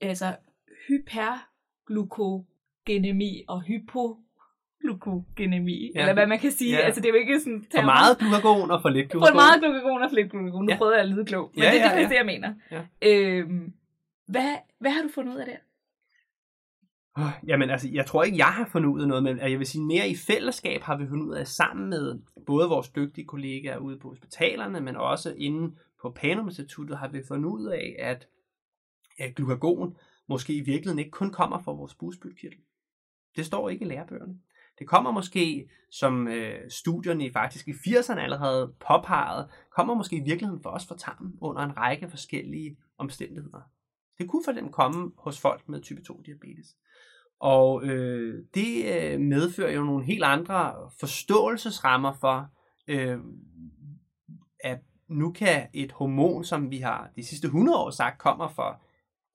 [0.00, 0.36] altså
[0.88, 6.00] hyperglukogenemi og hypoglukogenemi, ja.
[6.00, 6.76] eller hvad man kan sige.
[6.76, 6.78] Ja.
[6.78, 7.66] Altså det er jo ikke sådan...
[7.74, 9.32] For meget glukagon og for lidt glukagon.
[9.32, 10.64] For meget glukagon og for lidt glukagon.
[10.64, 10.76] Nu ja.
[10.76, 12.08] prøvede jeg at lyde klog, men ja, det er ja, det, ja.
[12.08, 12.54] det, jeg mener.
[12.70, 12.82] Ja.
[13.02, 13.50] Øh,
[14.26, 15.56] hvad, hvad har du fundet ud af der?
[17.46, 19.66] Jamen altså, jeg tror ikke, jeg har fundet ud af noget, men altså, jeg vil
[19.66, 23.78] sige, mere i fællesskab har vi fundet ud af sammen med både vores dygtige kollegaer
[23.78, 28.28] ude på hospitalerne, men også inde på Panum Instituttet har vi fundet ud af, at,
[29.18, 29.96] at glukagon
[30.28, 32.58] måske i virkeligheden ikke kun kommer fra vores busbykirtel.
[33.36, 34.38] Det står ikke i lærebøgerne.
[34.78, 40.62] Det kommer måske, som øh, studierne faktisk i 80'erne allerede påpegede, kommer måske i virkeligheden
[40.62, 43.60] for os fra tarmen under en række forskellige omstændigheder.
[44.18, 46.76] Det kunne for dem komme hos folk med type 2 diabetes.
[47.40, 52.50] Og øh, det øh, medfører jo nogle helt andre forståelsesrammer for,
[52.88, 53.18] øh,
[54.64, 58.80] at nu kan et hormon, som vi har de sidste 100 år sagt kommer fra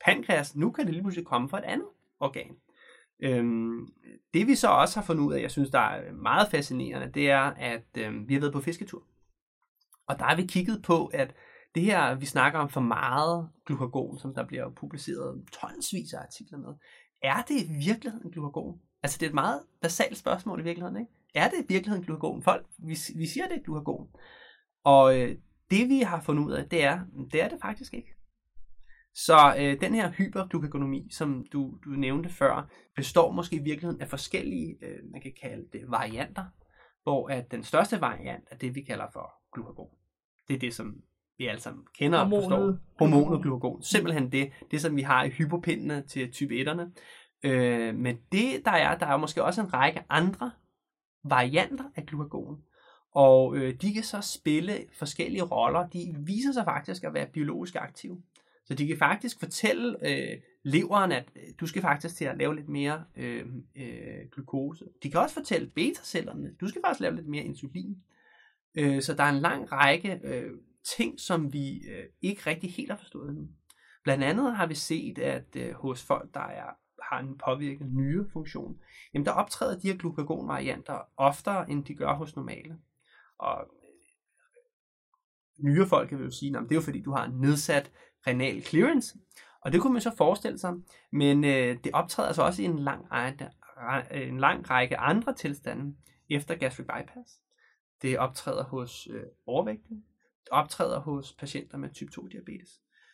[0.05, 1.87] pankreas, nu kan det lige pludselig komme fra et andet
[2.19, 2.55] organ.
[3.23, 3.87] Øhm,
[4.33, 7.29] det vi så også har fundet ud af, jeg synes, der er meget fascinerende, det
[7.29, 9.03] er, at øhm, vi har været på fisketur.
[10.07, 11.35] Og der har vi kigget på, at
[11.75, 16.57] det her, vi snakker om for meget glukagon, som der bliver publiceret tonsvis af artikler
[16.57, 16.73] med,
[17.23, 18.81] er det i virkeligheden glukagon?
[19.03, 21.11] Altså det er et meget basalt spørgsmål i virkeligheden, ikke?
[21.35, 22.43] Er det i virkeligheden glukagon?
[22.43, 24.07] Folk, vi, vi siger, det er glukagon.
[24.83, 25.37] Og øh,
[25.71, 26.99] det vi har fundet ud af, det er,
[27.31, 28.13] det er det faktisk ikke.
[29.15, 34.09] Så øh, den her hyperglukagonomi, som du, du nævnte før, består måske i virkeligheden af
[34.09, 36.45] forskellige, øh, man kan kalde det varianter,
[37.03, 39.89] hvor at den største variant er det, vi kalder for glukagon.
[40.47, 40.95] Det er det, som
[41.37, 42.77] vi alle sammen kender og forstår.
[42.99, 43.83] Hormonet glukagon.
[43.83, 46.81] Simpelthen det, det som vi har i hypopindene til type 1'erne.
[47.43, 50.51] Øh, men det der er, der er måske også en række andre
[51.23, 52.57] varianter af glukagon.
[53.15, 55.87] Og øh, de kan så spille forskellige roller.
[55.87, 58.21] De viser sig faktisk at være biologisk aktive.
[58.65, 62.55] Så de kan faktisk fortælle øh, leveren, at øh, du skal faktisk til at lave
[62.55, 64.85] lidt mere øh, øh, glukose.
[65.03, 67.97] De kan også fortælle beta-cellerne, du skal faktisk lave lidt mere insulin.
[68.75, 70.51] Øh, så der er en lang række øh,
[70.97, 73.47] ting, som vi øh, ikke rigtig helt har forstået endnu.
[74.03, 76.69] Blandt andet har vi set, at øh, hos folk, der er,
[77.09, 78.79] har en påvirket nyrefunktion,
[79.13, 82.77] jamen der optræder de her glukagonvarianter oftere, end de gør hos normale.
[83.37, 83.99] Og øh,
[85.65, 87.91] nyrefolk vil jo sige, at det er jo fordi, du har en nedsat
[88.27, 89.17] renal clearance,
[89.61, 90.73] og det kunne man så forestille sig,
[91.11, 93.05] men øh, det optræder altså også i en lang,
[94.11, 95.95] øh, en lang række andre tilstande
[96.29, 97.39] efter gastric bypass.
[98.01, 100.03] Det optræder hos øh, overvægtige,
[100.51, 102.69] optræder hos patienter med type 2 diabetes.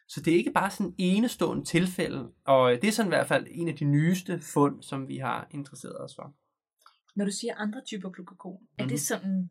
[0.08, 3.28] Så det er ikke bare sådan en enestående tilfælde, og det er sådan i hvert
[3.28, 6.36] fald en af de nyeste fund, som vi har interesseret os for.
[7.16, 8.76] Når du siger andre typer glukagon, mm-hmm.
[8.78, 8.98] er det mhm.
[8.98, 9.50] sådan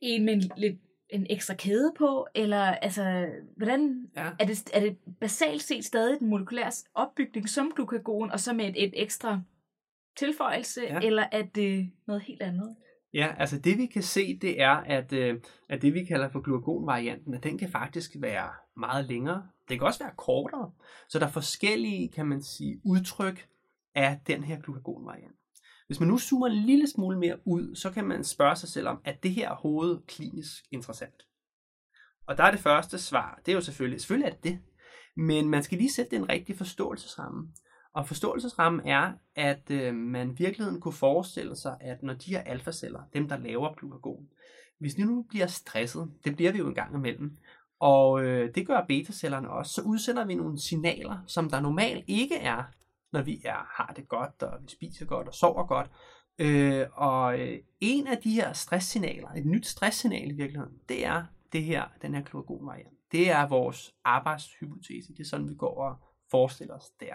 [0.00, 4.30] en med lidt en ekstra kæde på, eller altså, hvordan, ja.
[4.38, 8.68] er, det, er det basalt set stadig den molekylære opbygning som glukagon, og så med
[8.68, 9.42] et, et ekstra
[10.16, 11.00] tilføjelse, ja.
[11.00, 12.76] eller er det noget helt andet?
[13.14, 16.40] Ja, altså det vi kan se, det er, at, øh, at det vi kalder for
[16.40, 19.48] glukagonvarianten, at den kan faktisk være meget længere.
[19.68, 20.72] Det kan også være kortere.
[21.08, 23.48] Så der er forskellige, kan man sige, udtryk
[23.94, 25.36] af den her glukagonvariant.
[25.86, 28.88] Hvis man nu zoomer en lille smule mere ud, så kan man spørge sig selv
[28.88, 31.26] om, at det her hoved klinisk interessant?
[32.26, 34.58] Og der er det første svar, det er jo selvfølgelig, selvfølgelig er det det,
[35.16, 37.48] men man skal lige sætte den rigtige forståelsesramme.
[37.94, 42.42] Og forståelsesrammen er, at øh, man i virkeligheden kunne forestille sig, at når de her
[42.42, 44.28] alfaceller, dem der laver glukagon,
[44.78, 47.36] hvis de nu bliver stresset, det bliver vi jo en gang imellem,
[47.80, 52.36] og øh, det gør betacellerne også, så udsender vi nogle signaler, som der normalt ikke
[52.36, 52.62] er
[53.12, 55.90] når vi er, har det godt, og vi spiser godt og sover godt.
[56.38, 61.24] Øh, og øh, en af de her stresssignaler, et nyt stresssignal i virkeligheden, det er
[61.52, 62.98] det her, den her kloragonvariant.
[63.12, 65.12] Det er vores arbejdshypotese.
[65.12, 65.96] Det er sådan, vi går og
[66.30, 67.14] forestiller os der.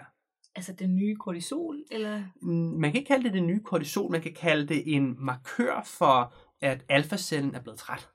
[0.56, 1.84] Altså det nye kortisol?
[1.90, 2.22] Eller?
[2.42, 5.82] Mm, man kan ikke kalde det det nye kortisol, man kan kalde det en markør
[5.84, 8.08] for, at alfacellen er blevet træt.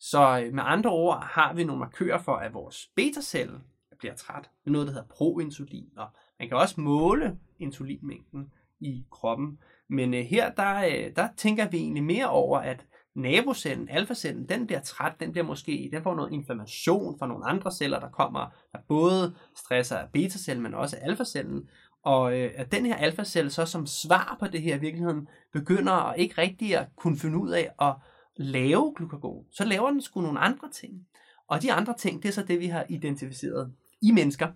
[0.00, 3.60] Så øh, med andre ord har vi nogle markører for, at vores betacelle
[3.98, 4.42] bliver træt.
[4.42, 10.14] Det er noget, der hedder proinsulin, og man kan også måle insulinmængden i kroppen, men
[10.14, 14.80] øh, her der, øh, der tænker vi egentlig mere over, at nabocellen, alfacellen, den bliver
[14.80, 18.78] træt, den bliver måske, den får noget inflammation fra nogle andre celler, der kommer, der
[18.88, 21.68] både stresser betacellen, men også alfacellen,
[22.02, 25.92] og øh, at den her alfacelle så som svar på det her i virkeligheden, begynder
[25.92, 27.94] at ikke rigtig at kunne finde ud af at
[28.36, 31.06] lave glukagon, så laver den sgu nogle andre ting.
[31.48, 33.72] Og de andre ting, det er så det, vi har identificeret
[34.02, 34.48] i mennesker,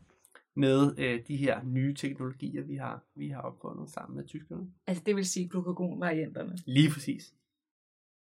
[0.56, 4.66] med øh, de her nye teknologier, vi har, vi har opfundet sammen med tyskerne.
[4.86, 6.58] Altså det vil sige glukagonvarianterne?
[6.66, 7.34] Lige præcis.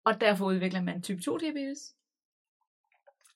[0.05, 1.95] Og derfor udvikler man type 2 diabetes?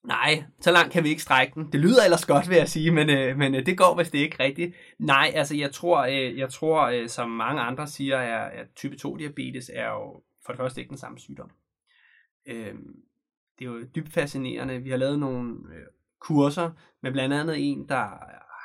[0.04, 1.72] Nej, så langt kan vi ikke strække den.
[1.72, 4.20] Det lyder ellers godt, vil jeg sige, men, øh, men øh, det går hvis det
[4.20, 4.76] ikke rigtigt.
[5.00, 8.98] Nej, altså jeg tror, øh, jeg tror øh, som mange andre siger, er, at type
[8.98, 11.52] 2 diabetes er jo for det første ikke den samme sygdom.
[12.48, 12.74] Øh,
[13.60, 14.80] det er jo dybt fascinerende.
[14.80, 15.86] Vi har lavet nogle øh,
[16.20, 16.72] kurser
[17.04, 18.08] med blandt andet en, der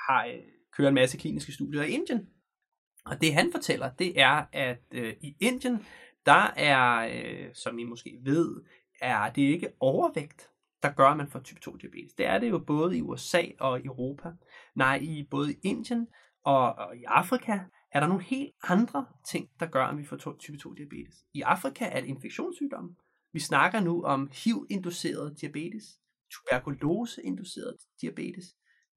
[0.08, 2.28] har øh, kørt en masse kliniske studier i Indien.
[3.06, 5.86] Og det han fortæller, det er, at øh, i Indien,
[6.26, 8.62] der er, øh, som I måske ved,
[9.00, 10.50] er det ikke overvægt,
[10.82, 12.12] der gør, at man får type 2 diabetes.
[12.12, 14.32] Det er det jo både i USA og i Europa.
[14.74, 16.06] Nej, i både i Indien
[16.44, 17.58] og, og i Afrika
[17.92, 21.14] er der nogle helt andre ting, der gør, at vi får type 2 diabetes.
[21.34, 22.94] I Afrika er det infektionssygdomme.
[23.32, 25.84] Vi snakker nu om HIV-induceret diabetes,
[26.32, 28.44] tuberkulose-induceret diabetes.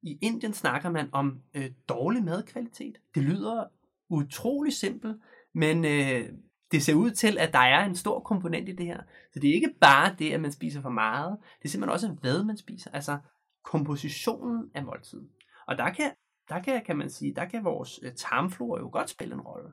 [0.02, 2.98] I Indien snakker man om øh, dårlig madkvalitet.
[3.16, 3.66] Det lyder
[4.10, 5.18] utrolig simpelt,
[5.54, 6.30] men øh,
[6.72, 9.02] det ser ud til, at der er en stor komponent i det her.
[9.34, 11.38] Så det er ikke bare det, at man spiser for meget.
[11.60, 12.92] Det er simpelthen også, hvad man spiser.
[12.92, 13.18] Altså
[13.64, 15.30] kompositionen af måltiden.
[15.68, 16.12] Og der kan,
[16.50, 19.70] der kan, kan man sige, der kan vores øh, tarmflora jo godt spille en rolle.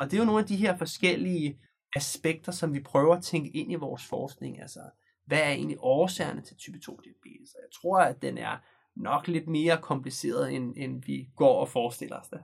[0.00, 1.60] Og det er jo nogle af de her forskellige
[1.96, 4.60] aspekter, som vi prøver at tænke ind i vores forskning.
[4.60, 4.80] Altså,
[5.26, 7.54] hvad er egentlig årsagerne til type 2 diabetes?
[7.54, 8.56] Jeg tror, at den er
[8.96, 12.42] nok lidt mere kompliceret, end, end vi går og forestiller os det.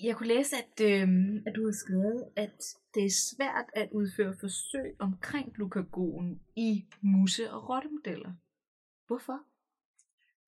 [0.00, 1.08] Jeg kunne læse, at, øh,
[1.46, 2.62] at du har skrevet, at
[2.94, 8.32] det er svært at udføre forsøg omkring glukagon i musse- og rottemodeller.
[9.06, 9.40] Hvorfor?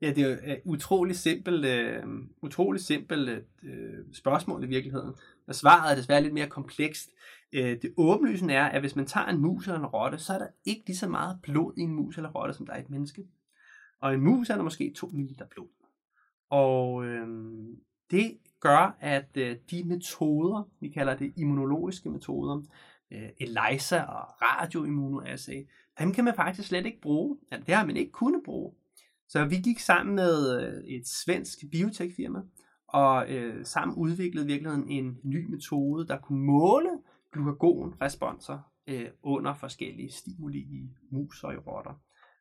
[0.00, 2.04] Ja, det er jo øh, et utroligt simpelt, øh,
[2.42, 5.14] utroligt simpelt øh, spørgsmål i virkeligheden.
[5.46, 7.10] Og svaret er desværre lidt mere komplekst.
[7.52, 10.38] Øh, det åbenlysende er, at hvis man tager en mus eller en rotte, så er
[10.38, 12.80] der ikke lige så meget blod i en mus eller rotte, som der er i
[12.80, 13.26] et menneske.
[14.00, 15.68] Og en mus er der måske 2 ml blod.
[16.50, 17.28] Og øh,
[18.10, 22.62] det gør, at øh, de metoder, vi kalder det immunologiske metoder,
[23.10, 25.66] øh, ELISA og radioimmunoassay,
[25.98, 27.38] dem kan man faktisk slet ikke bruge.
[27.50, 28.72] Altså, det har man ikke kunnet bruge
[29.28, 32.42] så vi gik sammen med øh, et svensk biotekfirma,
[32.86, 36.90] og øh, sammen udviklede i virkeligheden en ny metode, der kunne måle
[37.32, 42.00] glukagonresponser øh, under forskellige stimuli i mus og i rotter.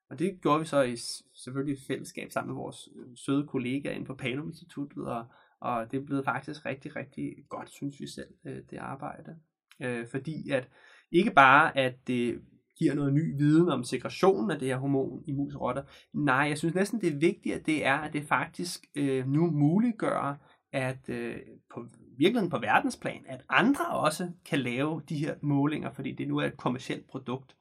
[0.09, 0.95] Og det gjorde vi så i
[1.33, 5.25] selvfølgelig i fællesskab sammen med vores øh, søde kollegaer inde på Panum Instituttet, og,
[5.61, 9.35] og det er blevet faktisk rigtig, rigtig godt, synes vi selv, øh, det arbejde.
[9.81, 10.69] Øh, fordi at
[11.11, 12.41] ikke bare, at det
[12.77, 15.83] giver noget ny viden om segregationen af det her hormon i mus og rotter.
[16.13, 19.51] Nej, jeg synes næsten det er vigtigt, at det er, at det faktisk øh, nu
[19.51, 20.39] muliggør,
[20.71, 21.35] at øh,
[21.73, 21.85] på
[22.17, 26.45] virkeligheden på verdensplan, at andre også kan lave de her målinger, fordi det nu er
[26.45, 27.55] et kommersielt produkt.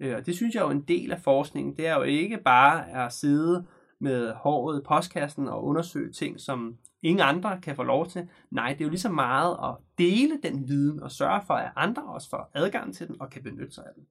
[0.00, 1.76] Øh, og det synes jeg jo er en del af forskningen.
[1.76, 3.66] Det er jo ikke bare at sidde
[4.00, 8.28] med håret i postkassen og undersøge ting, som ingen andre kan få lov til.
[8.50, 11.72] Nej, det er jo lige så meget at dele den viden og sørge for, at
[11.76, 14.06] andre også får adgang til den og kan benytte sig af den.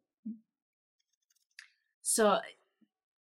[2.04, 2.42] Så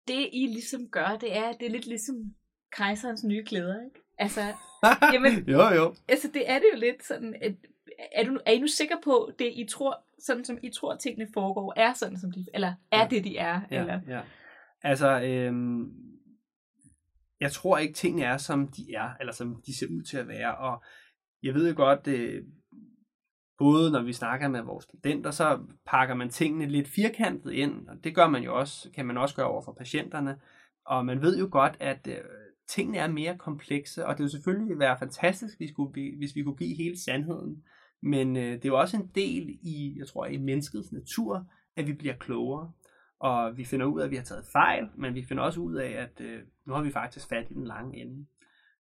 [0.08, 2.34] det I ligesom gør, det er, det er lidt ligesom
[2.72, 4.00] kejserens nye klæder, ikke?
[4.18, 4.40] Altså,
[5.14, 5.94] jamen, jo, jo.
[6.08, 7.54] Altså, det er det jo lidt sådan, at,
[8.12, 11.28] er, du, er I nu sikker på, det I tror, sådan som I tror, tingene
[11.34, 13.06] foregår, er sådan som de, eller er ja.
[13.10, 13.60] det, de er?
[13.70, 14.00] Ja, eller?
[14.08, 14.20] ja.
[14.82, 16.05] Altså, øhm,
[17.40, 20.28] jeg tror ikke, tingene er, som de er, eller som de ser ud til at
[20.28, 20.82] være, og
[21.42, 22.44] jeg ved jo godt, øh,
[23.58, 27.96] både når vi snakker med vores studenter, så pakker man tingene lidt firkantet ind, og
[28.04, 30.40] det gør man jo også, kan man også gøre over for patienterne.
[30.86, 32.18] Og man ved jo godt, at øh,
[32.68, 36.42] tingene er mere komplekse, og det ville selvfølgelig være fantastisk, hvis vi, kunne, hvis vi
[36.42, 37.64] kunne give hele sandheden.
[38.02, 41.46] Men øh, det er jo også en del i, jeg tror, i menneskets natur,
[41.76, 42.72] at vi bliver klogere.
[43.20, 45.74] Og vi finder ud af, at vi har taget fejl, men vi finder også ud
[45.74, 48.26] af, at øh, nu har vi faktisk fat i den lange ende.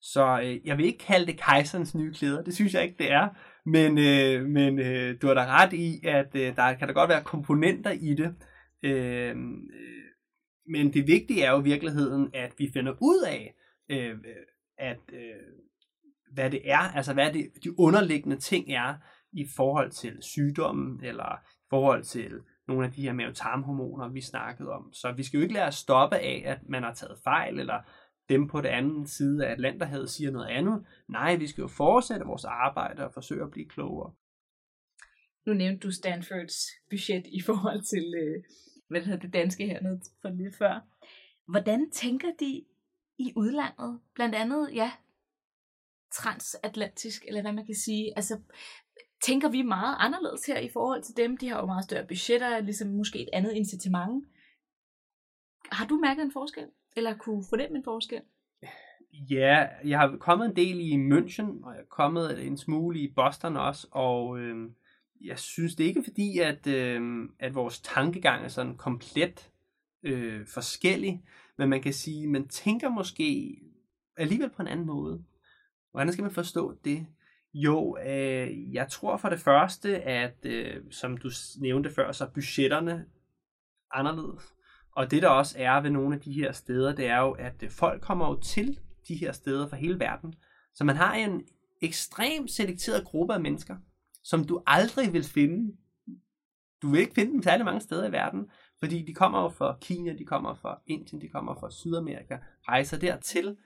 [0.01, 3.12] Så øh, jeg vil ikke kalde det kejserens nye klæder, det synes jeg ikke, det
[3.12, 3.29] er.
[3.66, 7.09] Men, øh, men øh, du har da ret i, at øh, der kan da godt
[7.09, 8.35] være komponenter i det.
[8.83, 9.37] Øh,
[10.68, 13.55] men det vigtige er jo i virkeligheden, at vi finder ud af,
[13.90, 14.16] øh,
[14.79, 15.55] at øh,
[16.33, 18.94] hvad det er, altså hvad det, de underliggende ting er
[19.33, 22.33] i forhold til sygdommen, eller i forhold til
[22.68, 24.92] nogle af de her mavetarmhormoner, vi snakkede om.
[24.92, 27.81] Så vi skal jo ikke lade os stoppe af, at man har taget fejl, eller
[28.29, 30.87] dem på den anden side af Atlanterhavet siger noget andet.
[31.09, 34.12] Nej, vi skal jo fortsætte vores arbejde og forsøge at blive klogere.
[35.46, 36.57] Nu nævnte du Stanfords
[36.90, 38.44] budget i forhold til, øh,
[38.88, 40.81] hvad hedder det danske hernede for lidt før.
[41.48, 42.64] Hvordan tænker de
[43.18, 44.00] i udlandet?
[44.14, 44.92] Blandt andet, ja,
[46.12, 48.12] transatlantisk, eller hvad man kan sige.
[48.16, 48.40] Altså,
[49.26, 51.37] tænker vi meget anderledes her i forhold til dem?
[51.37, 54.24] De har jo meget større budgetter, ligesom måske et andet incitament.
[55.72, 56.66] Har du mærket en forskel?
[56.96, 58.22] Eller kunne fornemme en forskel?
[59.12, 63.12] Ja, jeg har kommet en del i München, og jeg er kommet en smule i
[63.16, 64.70] Boston også, og øh,
[65.20, 69.50] jeg synes det er ikke fordi, at, øh, at vores tankegang er sådan komplet
[70.02, 71.24] øh, forskellig,
[71.58, 73.58] men man kan sige, man tænker måske
[74.16, 75.24] alligevel på en anden måde.
[75.90, 77.06] Hvordan skal man forstå det?
[77.54, 82.28] Jo, øh, jeg tror for det første, at øh, som du nævnte før, så er
[82.28, 83.07] budgetterne
[83.90, 84.55] anderledes.
[84.92, 87.62] Og det der også er ved nogle af de her steder, det er jo, at
[87.62, 88.78] øh, folk kommer jo til
[89.09, 90.34] de her steder fra hele verden.
[90.74, 91.42] Så man har en
[91.82, 93.76] ekstremt selekteret gruppe af mennesker,
[94.22, 95.76] som du aldrig vil finde.
[96.82, 99.76] Du vil ikke finde dem særlig mange steder i verden, fordi de kommer jo fra
[99.80, 102.38] Kina, de kommer fra Indien, de kommer fra Sydamerika,
[102.68, 103.57] rejser dertil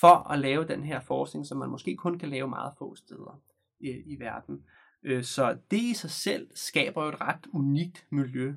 [0.00, 3.40] for at lave den her forskning, som man måske kun kan lave meget få steder
[3.80, 4.64] i, i verden.
[5.02, 8.54] Øh, så det i sig selv skaber jo et ret unikt miljø,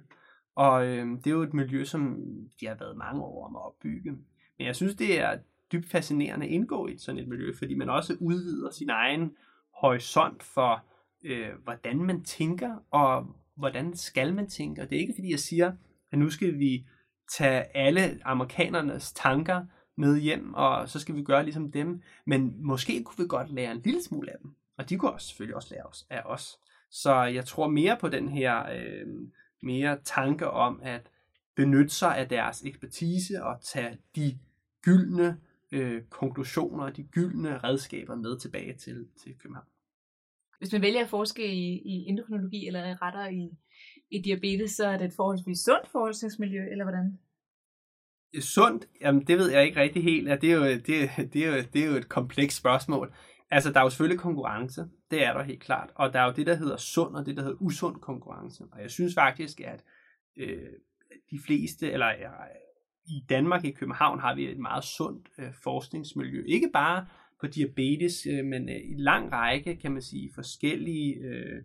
[0.56, 2.18] og øhm, det er jo et miljø, som
[2.60, 4.12] de har været mange år om at opbygge.
[4.58, 5.38] Men jeg synes, det er
[5.72, 9.36] dybt fascinerende at indgå i sådan et miljø, fordi man også udvider sin egen
[9.82, 10.86] horisont for
[11.24, 14.82] øh, hvordan man tænker, og hvordan skal man tænke.
[14.82, 15.72] Og det er ikke fordi, jeg siger,
[16.12, 16.86] at nu skal vi
[17.38, 19.66] tage alle amerikanernes tanker
[19.98, 22.02] med hjem, og så skal vi gøre ligesom dem.
[22.26, 24.56] Men måske kunne vi godt lære en lille smule af dem.
[24.78, 26.60] Og de kunne også, selvfølgelig også lære os af os.
[26.92, 29.08] Så jeg tror mere på den her øh,
[29.62, 31.10] mere tanke om at
[31.56, 34.38] benytte sig af deres ekspertise og tage de
[34.82, 35.38] gyldne
[35.72, 39.68] øh, konklusioner, og de gyldne redskaber med tilbage til, til København.
[40.58, 43.50] Hvis man vælger at forske i, i endokrinologi eller retter i,
[44.10, 47.20] i diabetes, så er det et forholdsvis sundt forskningsmiljø, eller hvordan?
[48.40, 48.88] Sundt?
[49.02, 50.28] Jamen, det ved jeg ikke rigtig helt.
[50.28, 50.88] Ja, det, er jo, det,
[51.34, 53.14] det, er jo, det er jo et komplekst spørgsmål.
[53.50, 54.86] Altså, der er jo selvfølgelig konkurrence.
[55.12, 55.90] Det er der helt klart.
[55.96, 58.64] Og der er jo det, der hedder sund, og det, der hedder usund konkurrence.
[58.72, 59.84] Og jeg synes faktisk, at
[60.38, 60.70] øh,
[61.32, 62.16] de fleste, eller øh,
[63.06, 66.44] i Danmark, i København, har vi et meget sundt øh, forskningsmiljø.
[66.48, 67.06] Ikke bare
[67.42, 71.58] på diabetes, øh, men øh, i lang række, kan man sige, forskellige øh,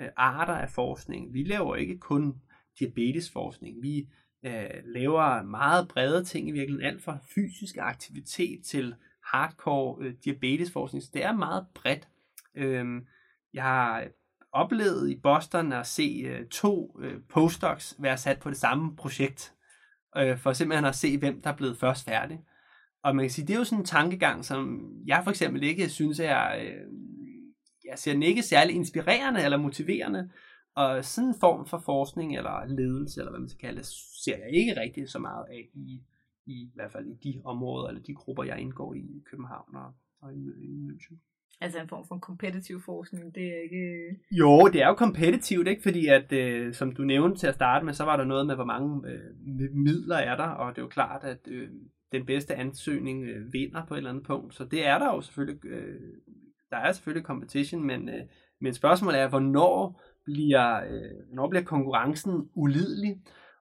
[0.00, 1.34] øh arter af forskning.
[1.34, 2.34] Vi laver ikke kun
[2.80, 3.82] diabetesforskning.
[3.82, 4.08] Vi
[4.44, 11.02] øh, laver meget brede ting i virkeligheden, alt fra fysisk aktivitet til hardcore øh, diabetesforskning.
[11.02, 12.08] Så det er meget bredt.
[12.54, 13.02] Øh,
[13.54, 14.04] jeg har
[14.52, 19.52] oplevet i Boston at se øh, to øh, postdocs være sat på det samme projekt,
[20.16, 22.40] øh, for simpelthen at se, hvem der er blevet først færdig.
[23.04, 25.88] Og man kan sige, det er jo sådan en tankegang, som jeg for eksempel ikke
[25.88, 26.86] synes er, øh,
[27.84, 30.30] jeg ser den ikke særlig inspirerende eller motiverende,
[30.76, 33.86] og sådan en form for forskning eller ledelse, eller hvad man skal kalde det,
[34.24, 36.02] ser jeg ikke rigtig så meget af i,
[36.46, 39.76] i, i hvert fald i de områder, eller de grupper, jeg indgår i i København
[39.76, 41.16] og, og i, i München.
[41.60, 44.20] Altså en form for kompetitiv forskning, det er ikke...
[44.30, 45.82] Jo, det er jo kompetitivt, ikke?
[45.82, 48.54] Fordi at, øh, som du nævnte til at starte med, så var der noget med,
[48.54, 49.30] hvor mange øh,
[49.72, 51.68] midler er der, og det er jo klart, at øh,
[52.12, 54.54] den bedste ansøgning øh, vinder på et eller andet punkt.
[54.54, 56.00] Så det er der jo selvfølgelig, øh,
[56.70, 58.22] der er selvfølgelig competition, men, øh,
[58.60, 63.20] men spørgsmålet er, hvornår bliver, øh, hvornår bliver konkurrencen ulidelig?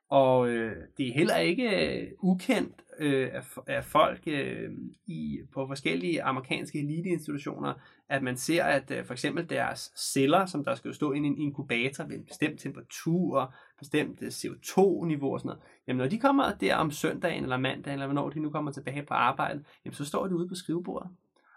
[0.09, 4.72] Og øh, det er heller ikke øh, ukendt øh, af, af folk øh,
[5.07, 7.74] i, på forskellige amerikanske eliteinstitutioner,
[8.09, 11.38] at man ser, at øh, for eksempel deres celler, som der skal stå i en
[11.38, 16.53] inkubator ved en bestemt temperatur, bestemt øh, CO2-niveau og sådan noget, jamen når de kommer
[16.53, 20.05] der om søndagen eller mandagen, eller hvornår de nu kommer tilbage på arbejde, jamen så
[20.05, 21.11] står de ude på skrivebordet,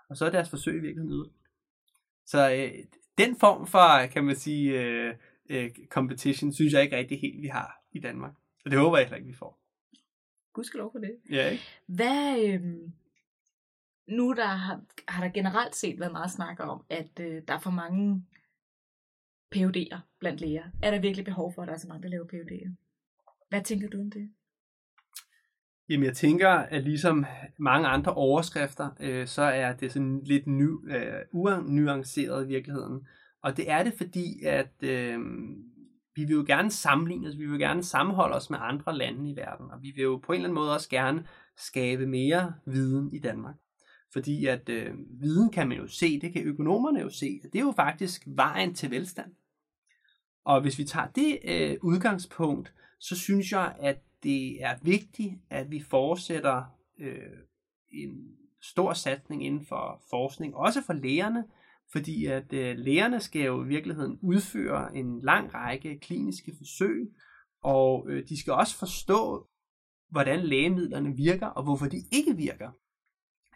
[0.08, 1.30] og så er deres forsøg i virkeligheden ude.
[2.26, 2.70] Så øh,
[3.18, 5.14] den form for, kan man sige, øh,
[5.48, 8.32] øh, competition, synes jeg ikke rigtig helt, vi har i Danmark.
[8.64, 9.58] Og det håber jeg heller ikke, vi får.
[10.78, 11.16] lov for det.
[11.30, 11.64] Ja, ikke?
[11.86, 12.62] Hvad, øh,
[14.08, 17.58] nu der har, har der generelt set været meget snak om, at øh, der er
[17.58, 18.24] for mange
[19.56, 20.64] PUD'er blandt læger.
[20.82, 22.70] Er der virkelig behov for, at der er så mange, der laver PUD'er?
[23.48, 24.30] Hvad tænker du om det?
[25.88, 27.24] Jamen jeg tænker, at ligesom
[27.58, 33.06] mange andre overskrifter, øh, så er det sådan lidt ny, øh, unuanceret i virkeligheden.
[33.42, 35.18] Og det er det, fordi at øh,
[36.16, 39.36] vi vil jo gerne sammenligne os, vi vil gerne sammenholde os med andre lande i
[39.36, 41.26] verden, og vi vil jo på en eller anden måde også gerne
[41.56, 43.54] skabe mere viden i Danmark.
[44.12, 47.64] Fordi at øh, viden kan man jo se, det kan økonomerne jo se, det er
[47.64, 49.32] jo faktisk vejen til velstand.
[50.44, 55.70] Og hvis vi tager det øh, udgangspunkt, så synes jeg, at det er vigtigt, at
[55.70, 56.62] vi fortsætter
[57.00, 57.38] øh,
[57.92, 58.10] en
[58.62, 61.44] stor satsning inden for forskning, også for lægerne,
[61.92, 67.12] fordi at øh, lægerne skal jo i virkeligheden udføre en lang række kliniske forsøg,
[67.62, 69.48] og øh, de skal også forstå,
[70.10, 72.70] hvordan lægemidlerne virker, og hvorfor de ikke virker.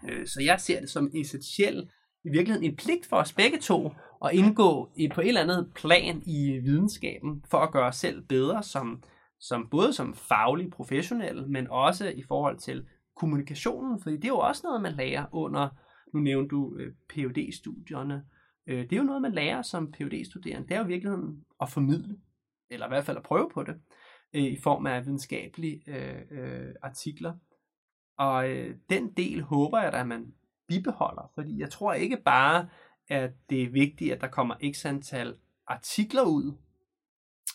[0.08, 1.90] Øh, så jeg ser det som essentielt,
[2.24, 3.90] i virkeligheden en pligt for os begge to,
[4.24, 8.22] at indgå i, på et eller andet plan i videnskaben, for at gøre os selv
[8.22, 9.02] bedre, som,
[9.42, 12.86] som både som faglig professionel, men også i forhold til
[13.16, 15.68] kommunikationen, fordi det er jo også noget, man lærer under
[16.14, 18.22] nu nævnte du øh, phd studierne
[18.66, 21.44] Øh, det er jo noget, man lærer som phd studerende Det er jo i virkeligheden
[21.60, 22.16] at formidle,
[22.70, 23.80] eller i hvert fald at prøve på det,
[24.32, 27.34] øh, i form af videnskabelige øh, øh, artikler.
[28.18, 30.34] Og øh, den del håber jeg, at man
[30.68, 32.68] bibeholder, fordi jeg tror ikke bare,
[33.08, 35.36] at det er vigtigt, at der kommer x antal
[35.66, 36.56] artikler ud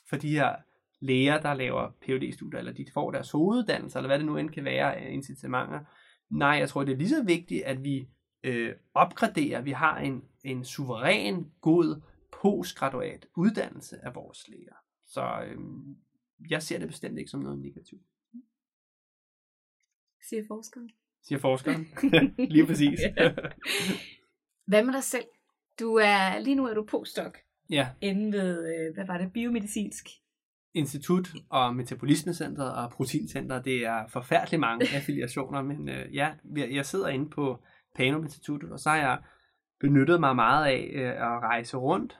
[0.10, 0.56] for de her
[1.00, 4.50] læger, der laver phd studier eller de får deres hoveduddannelse, eller hvad det nu end
[4.50, 5.80] kan være af incitamenter.
[6.30, 8.08] Nej, jeg tror, det er lige så vigtigt, at vi
[8.44, 9.64] øh, opgradere.
[9.64, 12.02] Vi har en, en suveræn, god
[12.42, 14.76] postgraduat uddannelse af vores læger.
[15.06, 15.58] Så øh,
[16.50, 18.02] jeg ser det bestemt ikke som noget negativt.
[20.30, 20.92] Siger forskeren.
[21.24, 21.88] Siger forskeren.
[22.54, 23.00] lige præcis.
[24.66, 25.26] Hvad med dig selv?
[25.80, 27.38] Du er, lige nu er du postdoc.
[27.70, 27.90] Ja.
[28.02, 30.08] Inden ved, øh, hvad var det, biomedicinsk
[30.74, 33.66] Institut og Metabolismecentret og Proteincentret.
[33.66, 37.60] Det er forfærdeligt mange affiliationer, men øh, ja, jeg sidder inde på
[37.96, 39.20] Panum Instituttet, og så har jeg
[39.80, 42.20] benyttet mig meget af øh, at rejse rundt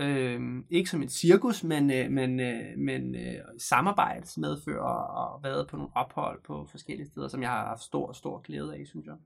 [0.00, 5.76] Øh, ikke som en cirkus, men, øh, men, øh, men øh, samarbejdsmedfører og været på
[5.76, 9.16] nogle ophold på forskellige steder, som jeg har haft stor, stor glæde af, synes jeg.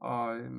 [0.00, 0.50] Og øh,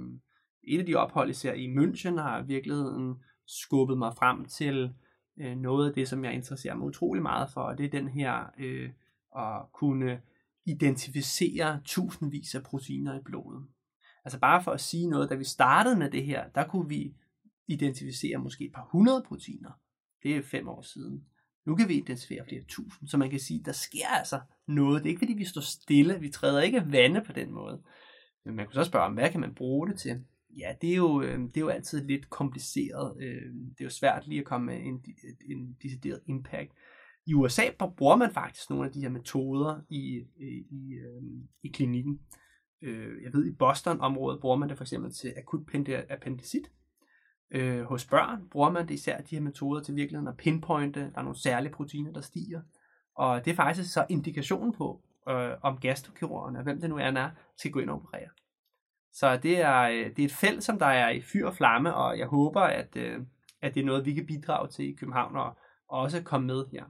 [0.63, 4.93] et af de ophold, især i München, har i virkeligheden skubbet mig frem til
[5.37, 8.07] øh, noget af det, som jeg interesserer mig utrolig meget for, og det er den
[8.07, 8.89] her øh,
[9.37, 10.21] at kunne
[10.65, 13.65] identificere tusindvis af proteiner i blodet.
[14.25, 17.15] Altså bare for at sige noget, da vi startede med det her, der kunne vi
[17.67, 19.71] identificere måske et par hundrede proteiner.
[20.23, 21.25] Det er fem år siden.
[21.65, 25.03] Nu kan vi identificere flere tusind, så man kan sige, der sker altså noget.
[25.03, 27.81] Det er ikke fordi, vi står stille, vi træder ikke vande på den måde.
[28.45, 30.25] Men man kunne så spørge, hvad kan man bruge det til?
[30.57, 33.17] Ja, det er jo, øh, det er jo altid lidt kompliceret.
[33.19, 35.05] Øh, det er jo svært lige at komme med en,
[35.49, 36.71] en decideret impact.
[37.27, 37.63] I USA
[37.97, 41.23] bruger man faktisk nogle af de her metoder i, i, i, øh,
[41.63, 42.19] i klinikken.
[43.23, 46.71] Jeg ved, i Boston-området bruger man det for eksempel til akut appendicit.
[47.83, 51.21] Hos børn bruger man det især de her metoder til virkeligheden at pinpointe, der er
[51.21, 52.61] nogle særlige proteiner, der stiger.
[53.15, 55.01] Og det er faktisk så indikationen på,
[55.61, 58.29] om gastrokirurgerne, hvem det nu er, er, skal gå ind og operere.
[59.15, 61.93] Så det er, øh, det er et felt, som der er i fyr og flamme,
[61.93, 63.19] og jeg håber, at, øh,
[63.61, 65.57] at det er noget, vi kan bidrage til i København og,
[65.87, 66.83] også komme med her.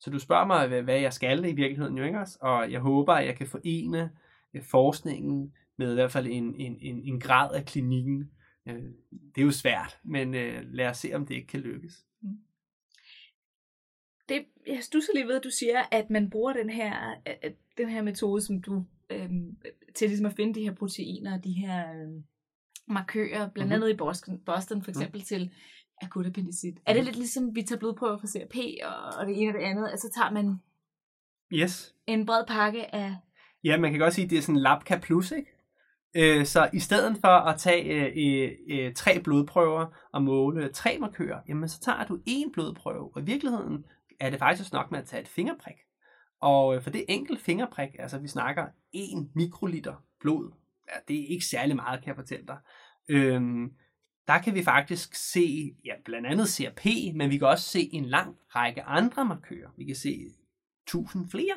[0.00, 2.26] Så du spørger mig, hvad jeg skal i virkeligheden, jo ikke?
[2.40, 4.10] og jeg håber, at jeg kan forene
[4.54, 8.30] øh, forskningen med i hvert fald en, en, en, en grad af klinikken.
[9.34, 10.32] Det er jo svært, men
[10.62, 12.04] lad os se, om det ikke kan lykkes.
[14.30, 17.14] Det, jeg stusser lige ved, at du siger, at man bruger den her,
[17.78, 19.56] den her metode, som du øhm,
[19.94, 22.24] til ligesom at finde de her proteiner og de her øhm,
[22.88, 23.72] markører, blandt mm-hmm.
[23.72, 25.00] andet i Boston, Boston for mhm.
[25.00, 25.24] eksempel mm.
[25.24, 25.50] til
[26.02, 26.74] akut appendicit.
[26.74, 26.82] Mm.
[26.86, 27.06] Er det mhm.
[27.06, 30.10] lidt ligesom, vi tager blodprøver for CRP og, og det ene og det andet, altså
[30.14, 30.56] tager man
[31.52, 31.94] yes.
[32.06, 33.16] en bred pakke af...
[33.64, 35.50] Ja, man kan godt sige, at det er sådan en Labka Plus, ikke?
[36.14, 41.40] Øh, så i stedet for at tage øh, øh, tre blodprøver og måle tre markører,
[41.48, 43.84] jamen så tager du en blodprøve, og i virkeligheden
[44.20, 45.76] er det faktisk nok med at tage et fingerprik.
[46.40, 50.52] Og øh, for det enkelt fingerprik, altså vi snakker 1 mikroliter blod,
[50.88, 52.58] ja, det er ikke særlig meget, kan jeg fortælle dig.
[53.08, 53.70] Øhm,
[54.26, 58.04] der kan vi faktisk se, ja, blandt andet CRP, men vi kan også se en
[58.04, 59.70] lang række andre markører.
[59.76, 60.18] Vi kan se
[60.86, 61.56] tusind flere.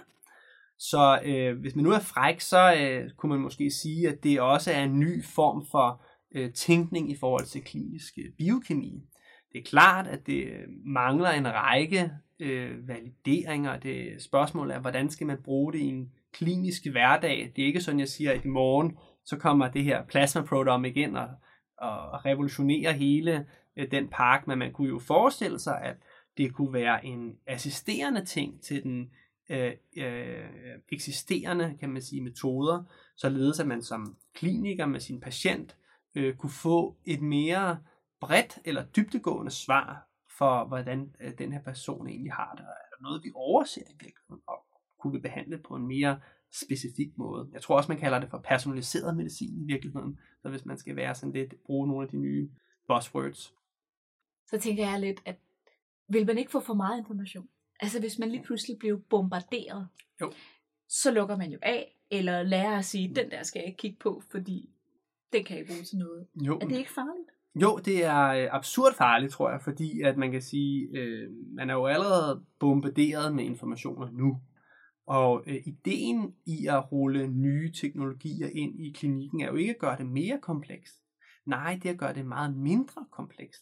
[0.79, 4.41] Så øh, hvis man nu er fræk, så øh, kunne man måske sige, at det
[4.41, 6.05] også er en ny form for
[6.35, 9.03] øh, tænkning i forhold til klinisk øh, biokemi.
[9.51, 13.79] Det er klart, at det øh, mangler en række øh, valideringer.
[13.79, 17.51] Det spørgsmål er, hvordan skal man bruge det i en klinisk hverdag?
[17.55, 20.41] Det er ikke sådan, jeg siger, at i morgen så kommer det her plasma
[20.85, 21.29] igen og,
[21.77, 23.45] og revolutionerer hele
[23.77, 25.95] øh, den park, men man kunne jo forestille sig, at
[26.37, 29.09] det kunne være en assisterende ting til den
[29.49, 30.45] øh, øh,
[30.91, 32.83] eksisterende, kan man sige, metoder,
[33.17, 35.77] således at man som kliniker med sin patient
[36.15, 37.77] øh, kunne få et mere
[38.21, 40.07] bredt eller dybtegående svar
[40.37, 42.63] for, hvordan øh, den her person egentlig har det.
[42.63, 44.65] Er der noget, vi overser i virkeligheden, og
[44.99, 46.19] kunne vi behandle på en mere
[46.51, 47.49] specifik måde.
[47.53, 50.95] Jeg tror også, man kalder det for personaliseret medicin i virkeligheden, så hvis man skal
[50.95, 52.49] være sådan lidt, bruge nogle af de nye
[52.87, 53.53] buzzwords.
[54.47, 55.35] Så tænker jeg lidt, at
[56.07, 57.49] vil man ikke få for meget information?
[57.79, 59.87] Altså hvis man lige pludselig bliver bombarderet,
[60.21, 60.33] jo.
[60.87, 63.97] så lukker man jo af, eller lærer at sige, den der skal jeg ikke kigge
[63.99, 64.69] på, fordi
[65.33, 66.27] den kan jeg bruge til noget.
[66.35, 66.55] Jo.
[66.55, 67.29] Er det ikke farligt?
[67.55, 71.69] Jo, det er øh, absurd farligt, tror jeg, fordi at man kan sige, øh, man
[71.69, 74.41] er jo allerede bombarderet med informationer nu.
[75.07, 79.79] Og øh, ideen i at rulle nye teknologier ind i klinikken er jo ikke at
[79.79, 80.95] gøre det mere komplekst.
[81.45, 83.61] Nej, det er at gøre det meget mindre komplekst.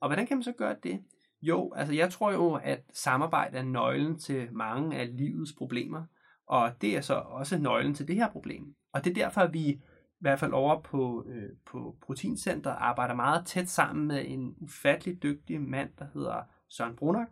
[0.00, 1.02] Og hvordan kan man så gøre det?
[1.42, 6.04] Jo, altså jeg tror jo, at samarbejde er nøglen til mange af livets problemer.
[6.46, 8.74] Og det er så også nøglen til det her problem.
[8.92, 9.80] Og det er derfor, at vi
[10.20, 15.22] i hvert fald over på, øh, på Proteincenter, arbejder meget tæt sammen med en ufattelig
[15.22, 17.28] dygtig mand, der hedder Søren Brunak.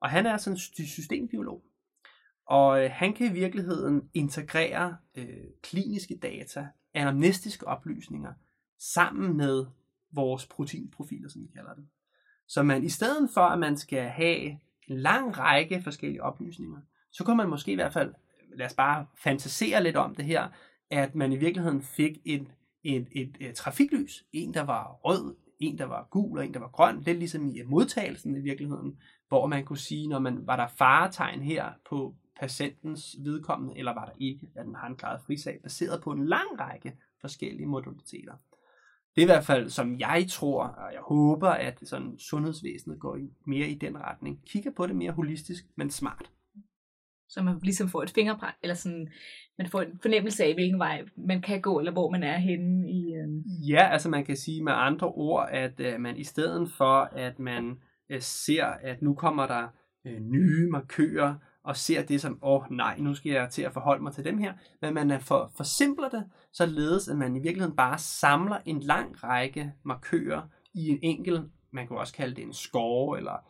[0.00, 1.62] Og han er sådan en systembiolog.
[2.46, 8.32] Og øh, han kan i virkeligheden integrere øh, kliniske data, anamnestiske oplysninger,
[8.78, 9.66] sammen med
[10.12, 11.86] vores proteinprofiler, som vi kalder det.
[12.48, 14.58] Så man i stedet for, at man skal have
[14.88, 16.78] en lang række forskellige oplysninger,
[17.12, 18.14] så kan man måske i hvert fald,
[18.56, 20.48] lad os bare fantasere lidt om det her,
[20.90, 22.46] at man i virkeligheden fik et,
[22.84, 24.24] et, et, et trafiklys.
[24.32, 27.00] En, der var rød, en, der var gul, og en, der var grøn.
[27.00, 30.66] Lidt ligesom i øh, modtagelsen i virkeligheden, hvor man kunne sige, når man var der
[30.68, 35.60] faretegn her på patientens vedkommende, eller var der ikke, at den har en klaret frisag,
[35.62, 38.32] baseret på en lang række forskellige modaliteter.
[39.14, 43.18] Det er i hvert fald, som jeg tror, og jeg håber, at sådan sundhedsvæsenet går
[43.46, 44.40] mere i den retning.
[44.46, 46.30] Kigger på det mere holistisk, men smart.
[47.28, 49.08] Så man ligesom får et fingerpræg, eller sådan
[49.58, 52.90] man får en fornemmelse af, hvilken vej man kan gå, eller hvor man er henne
[52.90, 53.14] i...
[53.14, 53.70] Øh...
[53.70, 57.38] Ja, altså man kan sige med andre ord, at øh, man i stedet for, at
[57.38, 57.78] man
[58.10, 59.68] øh, ser, at nu kommer der
[60.06, 63.72] øh, nye markører, og ser det som, åh oh, nej, nu skal jeg til at
[63.72, 64.52] forholde mig til dem her,
[64.82, 69.24] men man er for, forsimpler det, således at man i virkeligheden bare samler en lang
[69.24, 70.42] række markører
[70.74, 73.44] i en enkel, man kan også kalde det en score, eller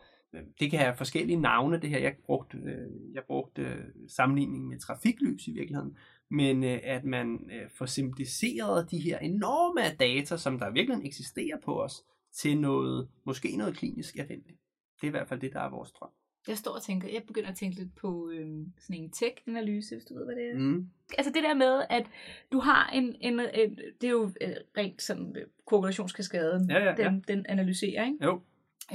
[0.59, 1.99] det kan have forskellige navne, det her.
[1.99, 5.97] Jeg brugte, øh, jeg brugte øh, sammenligning med trafiklys i virkeligheden,
[6.29, 12.03] men at man får simpliceret de her enorme data, som der virkelig eksisterer på os,
[12.33, 14.59] til noget, måske noget klinisk anvendeligt.
[14.95, 16.09] Det er i hvert fald det, der er vores drøm.
[16.47, 20.05] Jeg står og tænker, jeg begynder at tænke lidt på øh, sådan en tech-analyse, hvis
[20.05, 20.57] du ved, hvad det er.
[20.57, 20.89] Mm.
[21.17, 22.05] Altså det der med, at
[22.51, 27.03] du har en, en, en det er jo øh, rent sådan øh, korrelationskaskaden, ja, ja,
[27.03, 27.09] ja.
[27.09, 28.25] Den, den analyserer, ikke?
[28.25, 28.41] Jo.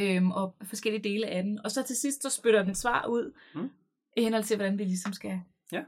[0.00, 1.60] Øhm, og forskellige dele af den.
[1.64, 3.70] Og så til sidst, så spytter den svar ud, mm.
[4.16, 5.40] i henhold til, hvordan vi ligesom skal,
[5.72, 5.82] ja.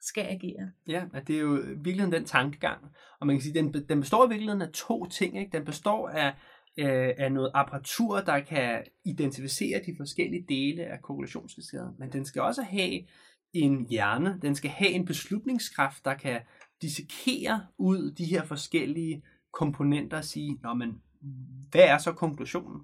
[0.00, 0.70] skal agere.
[0.88, 2.84] Ja, at det er jo virkelig den tankegang.
[3.20, 5.38] Og man kan sige, den, den består i virkeligheden af to ting.
[5.38, 5.58] Ikke?
[5.58, 6.34] Den består af
[6.78, 11.94] øh, af noget apparatur, der kan identificere de forskellige dele af korrelationsskalaen.
[11.98, 13.00] Men den skal også have
[13.52, 16.40] en hjerne, den skal have en beslutningskraft, der kan
[16.82, 21.02] dissekere ud de her forskellige komponenter og sige, Nå, men,
[21.70, 22.80] hvad er så konklusionen?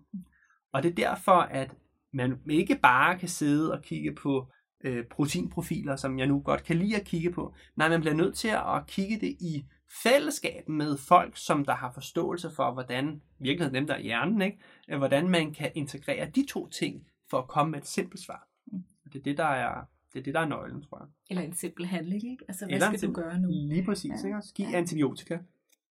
[0.73, 1.75] Og det er derfor, at
[2.13, 4.49] man ikke bare kan sidde og kigge på
[4.85, 7.55] øh, proteinprofiler, som jeg nu godt kan lide at kigge på.
[7.77, 9.67] Nej, man bliver nødt til at kigge det i
[10.03, 14.59] fællesskab med folk, som der har forståelse for, hvordan, virkelig dem der er hjernen, ikke?
[14.91, 18.49] Øh, hvordan man kan integrere de to ting for at komme med et simpelt svar.
[18.73, 18.83] Mm.
[19.13, 21.09] Det er det, der er, det er det, der er nøglen, tror jeg.
[21.31, 22.45] Eller en simpel handling, ikke?
[22.49, 23.49] Altså, hvad Eller skal du gøre nu?
[23.49, 24.27] Lige præcis, ja.
[24.27, 24.41] ikke?
[24.55, 24.77] Giv ja.
[24.77, 25.39] antibiotika.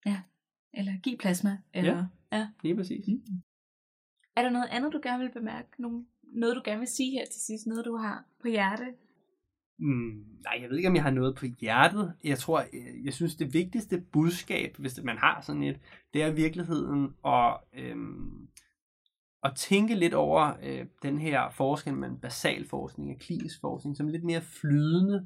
[0.05, 0.21] Ja,
[0.73, 1.57] eller giv plasma.
[1.73, 2.37] Eller, ja.
[2.37, 3.07] ja, lige præcis.
[3.07, 3.41] Mm.
[4.35, 5.67] Er der noget andet, du gerne vil bemærke?
[6.23, 7.67] Noget, du gerne vil sige her til sidst?
[7.67, 8.85] Noget, du har på hjerte?
[9.79, 12.13] Mm, nej, jeg ved ikke, om jeg har noget på hjertet.
[12.23, 15.79] Jeg tror, jeg, øh, jeg synes, det vigtigste budskab, hvis man har sådan et,
[16.13, 18.47] det er virkeligheden at, øhm,
[19.43, 24.07] at tænke lidt over øh, den her forskel mellem basal forskning og klinisk forskning, som
[24.07, 25.25] er lidt mere flydende.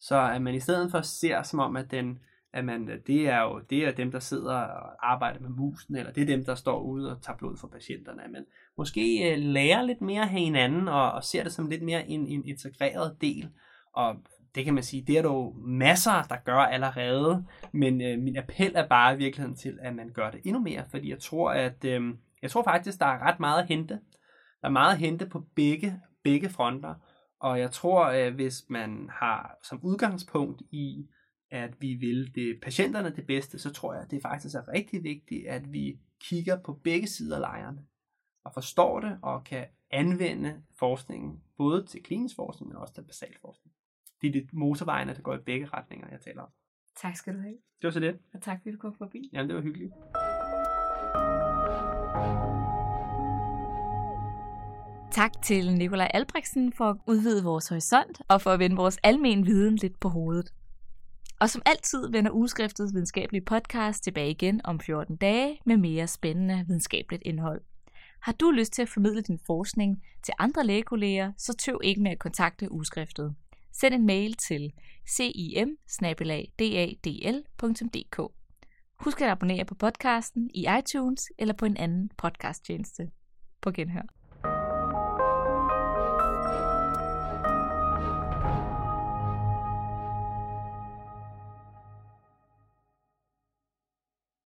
[0.00, 2.18] Så at man i stedet for ser som om, at den
[2.56, 5.96] at man, øh, det er jo det er dem, der sidder og arbejder med musen,
[5.96, 8.22] eller det er dem, der står ude og tager blod for patienterne.
[8.30, 8.44] Men
[8.78, 12.26] måske øh, lærer lidt mere af hinanden, og, og ser det som lidt mere en,
[12.26, 13.48] en integreret del.
[13.92, 14.16] Og
[14.54, 18.36] det kan man sige, det er der jo masser, der gør allerede, men øh, min
[18.36, 21.50] appel er bare i virkeligheden til, at man gør det endnu mere, fordi jeg tror,
[21.50, 23.94] at øh, jeg tror faktisk, der er ret meget at hente.
[24.60, 26.94] Der er meget at hente på begge, begge fronter,
[27.40, 31.06] og jeg tror, at hvis man har som udgangspunkt i
[31.56, 35.02] at vi vil det patienterne det bedste, så tror jeg, at det faktisk er rigtig
[35.02, 37.84] vigtigt, at vi kigger på begge sider af lejrene
[38.44, 43.34] og forstår det og kan anvende forskningen både til klinisk forskning, men også til basal
[43.40, 43.74] forskning.
[44.20, 46.48] Det er det motorvejene, der går i begge retninger, jeg taler om.
[46.96, 47.56] Tak skal du have.
[47.78, 48.16] Det var så lidt.
[48.34, 49.30] Og tak fordi du kom forbi.
[49.32, 49.92] Jamen, det var hyggeligt.
[55.10, 59.46] Tak til Nikolaj Albrechtsen for at udvide vores horisont og for at vende vores almen
[59.46, 60.52] viden lidt på hovedet.
[61.40, 66.64] Og som altid vender Ugeskriftets videnskabelige podcast tilbage igen om 14 dage med mere spændende
[66.66, 67.60] videnskabeligt indhold.
[68.20, 72.10] Har du lyst til at formidle din forskning til andre lægekolleger, så tøv ikke med
[72.10, 73.34] at kontakte Ugeskriftet.
[73.72, 74.72] Send en mail til
[75.08, 75.78] cim
[79.00, 83.10] Husk at abonnere på podcasten i iTunes eller på en anden podcasttjeneste.
[83.60, 84.25] På genhør.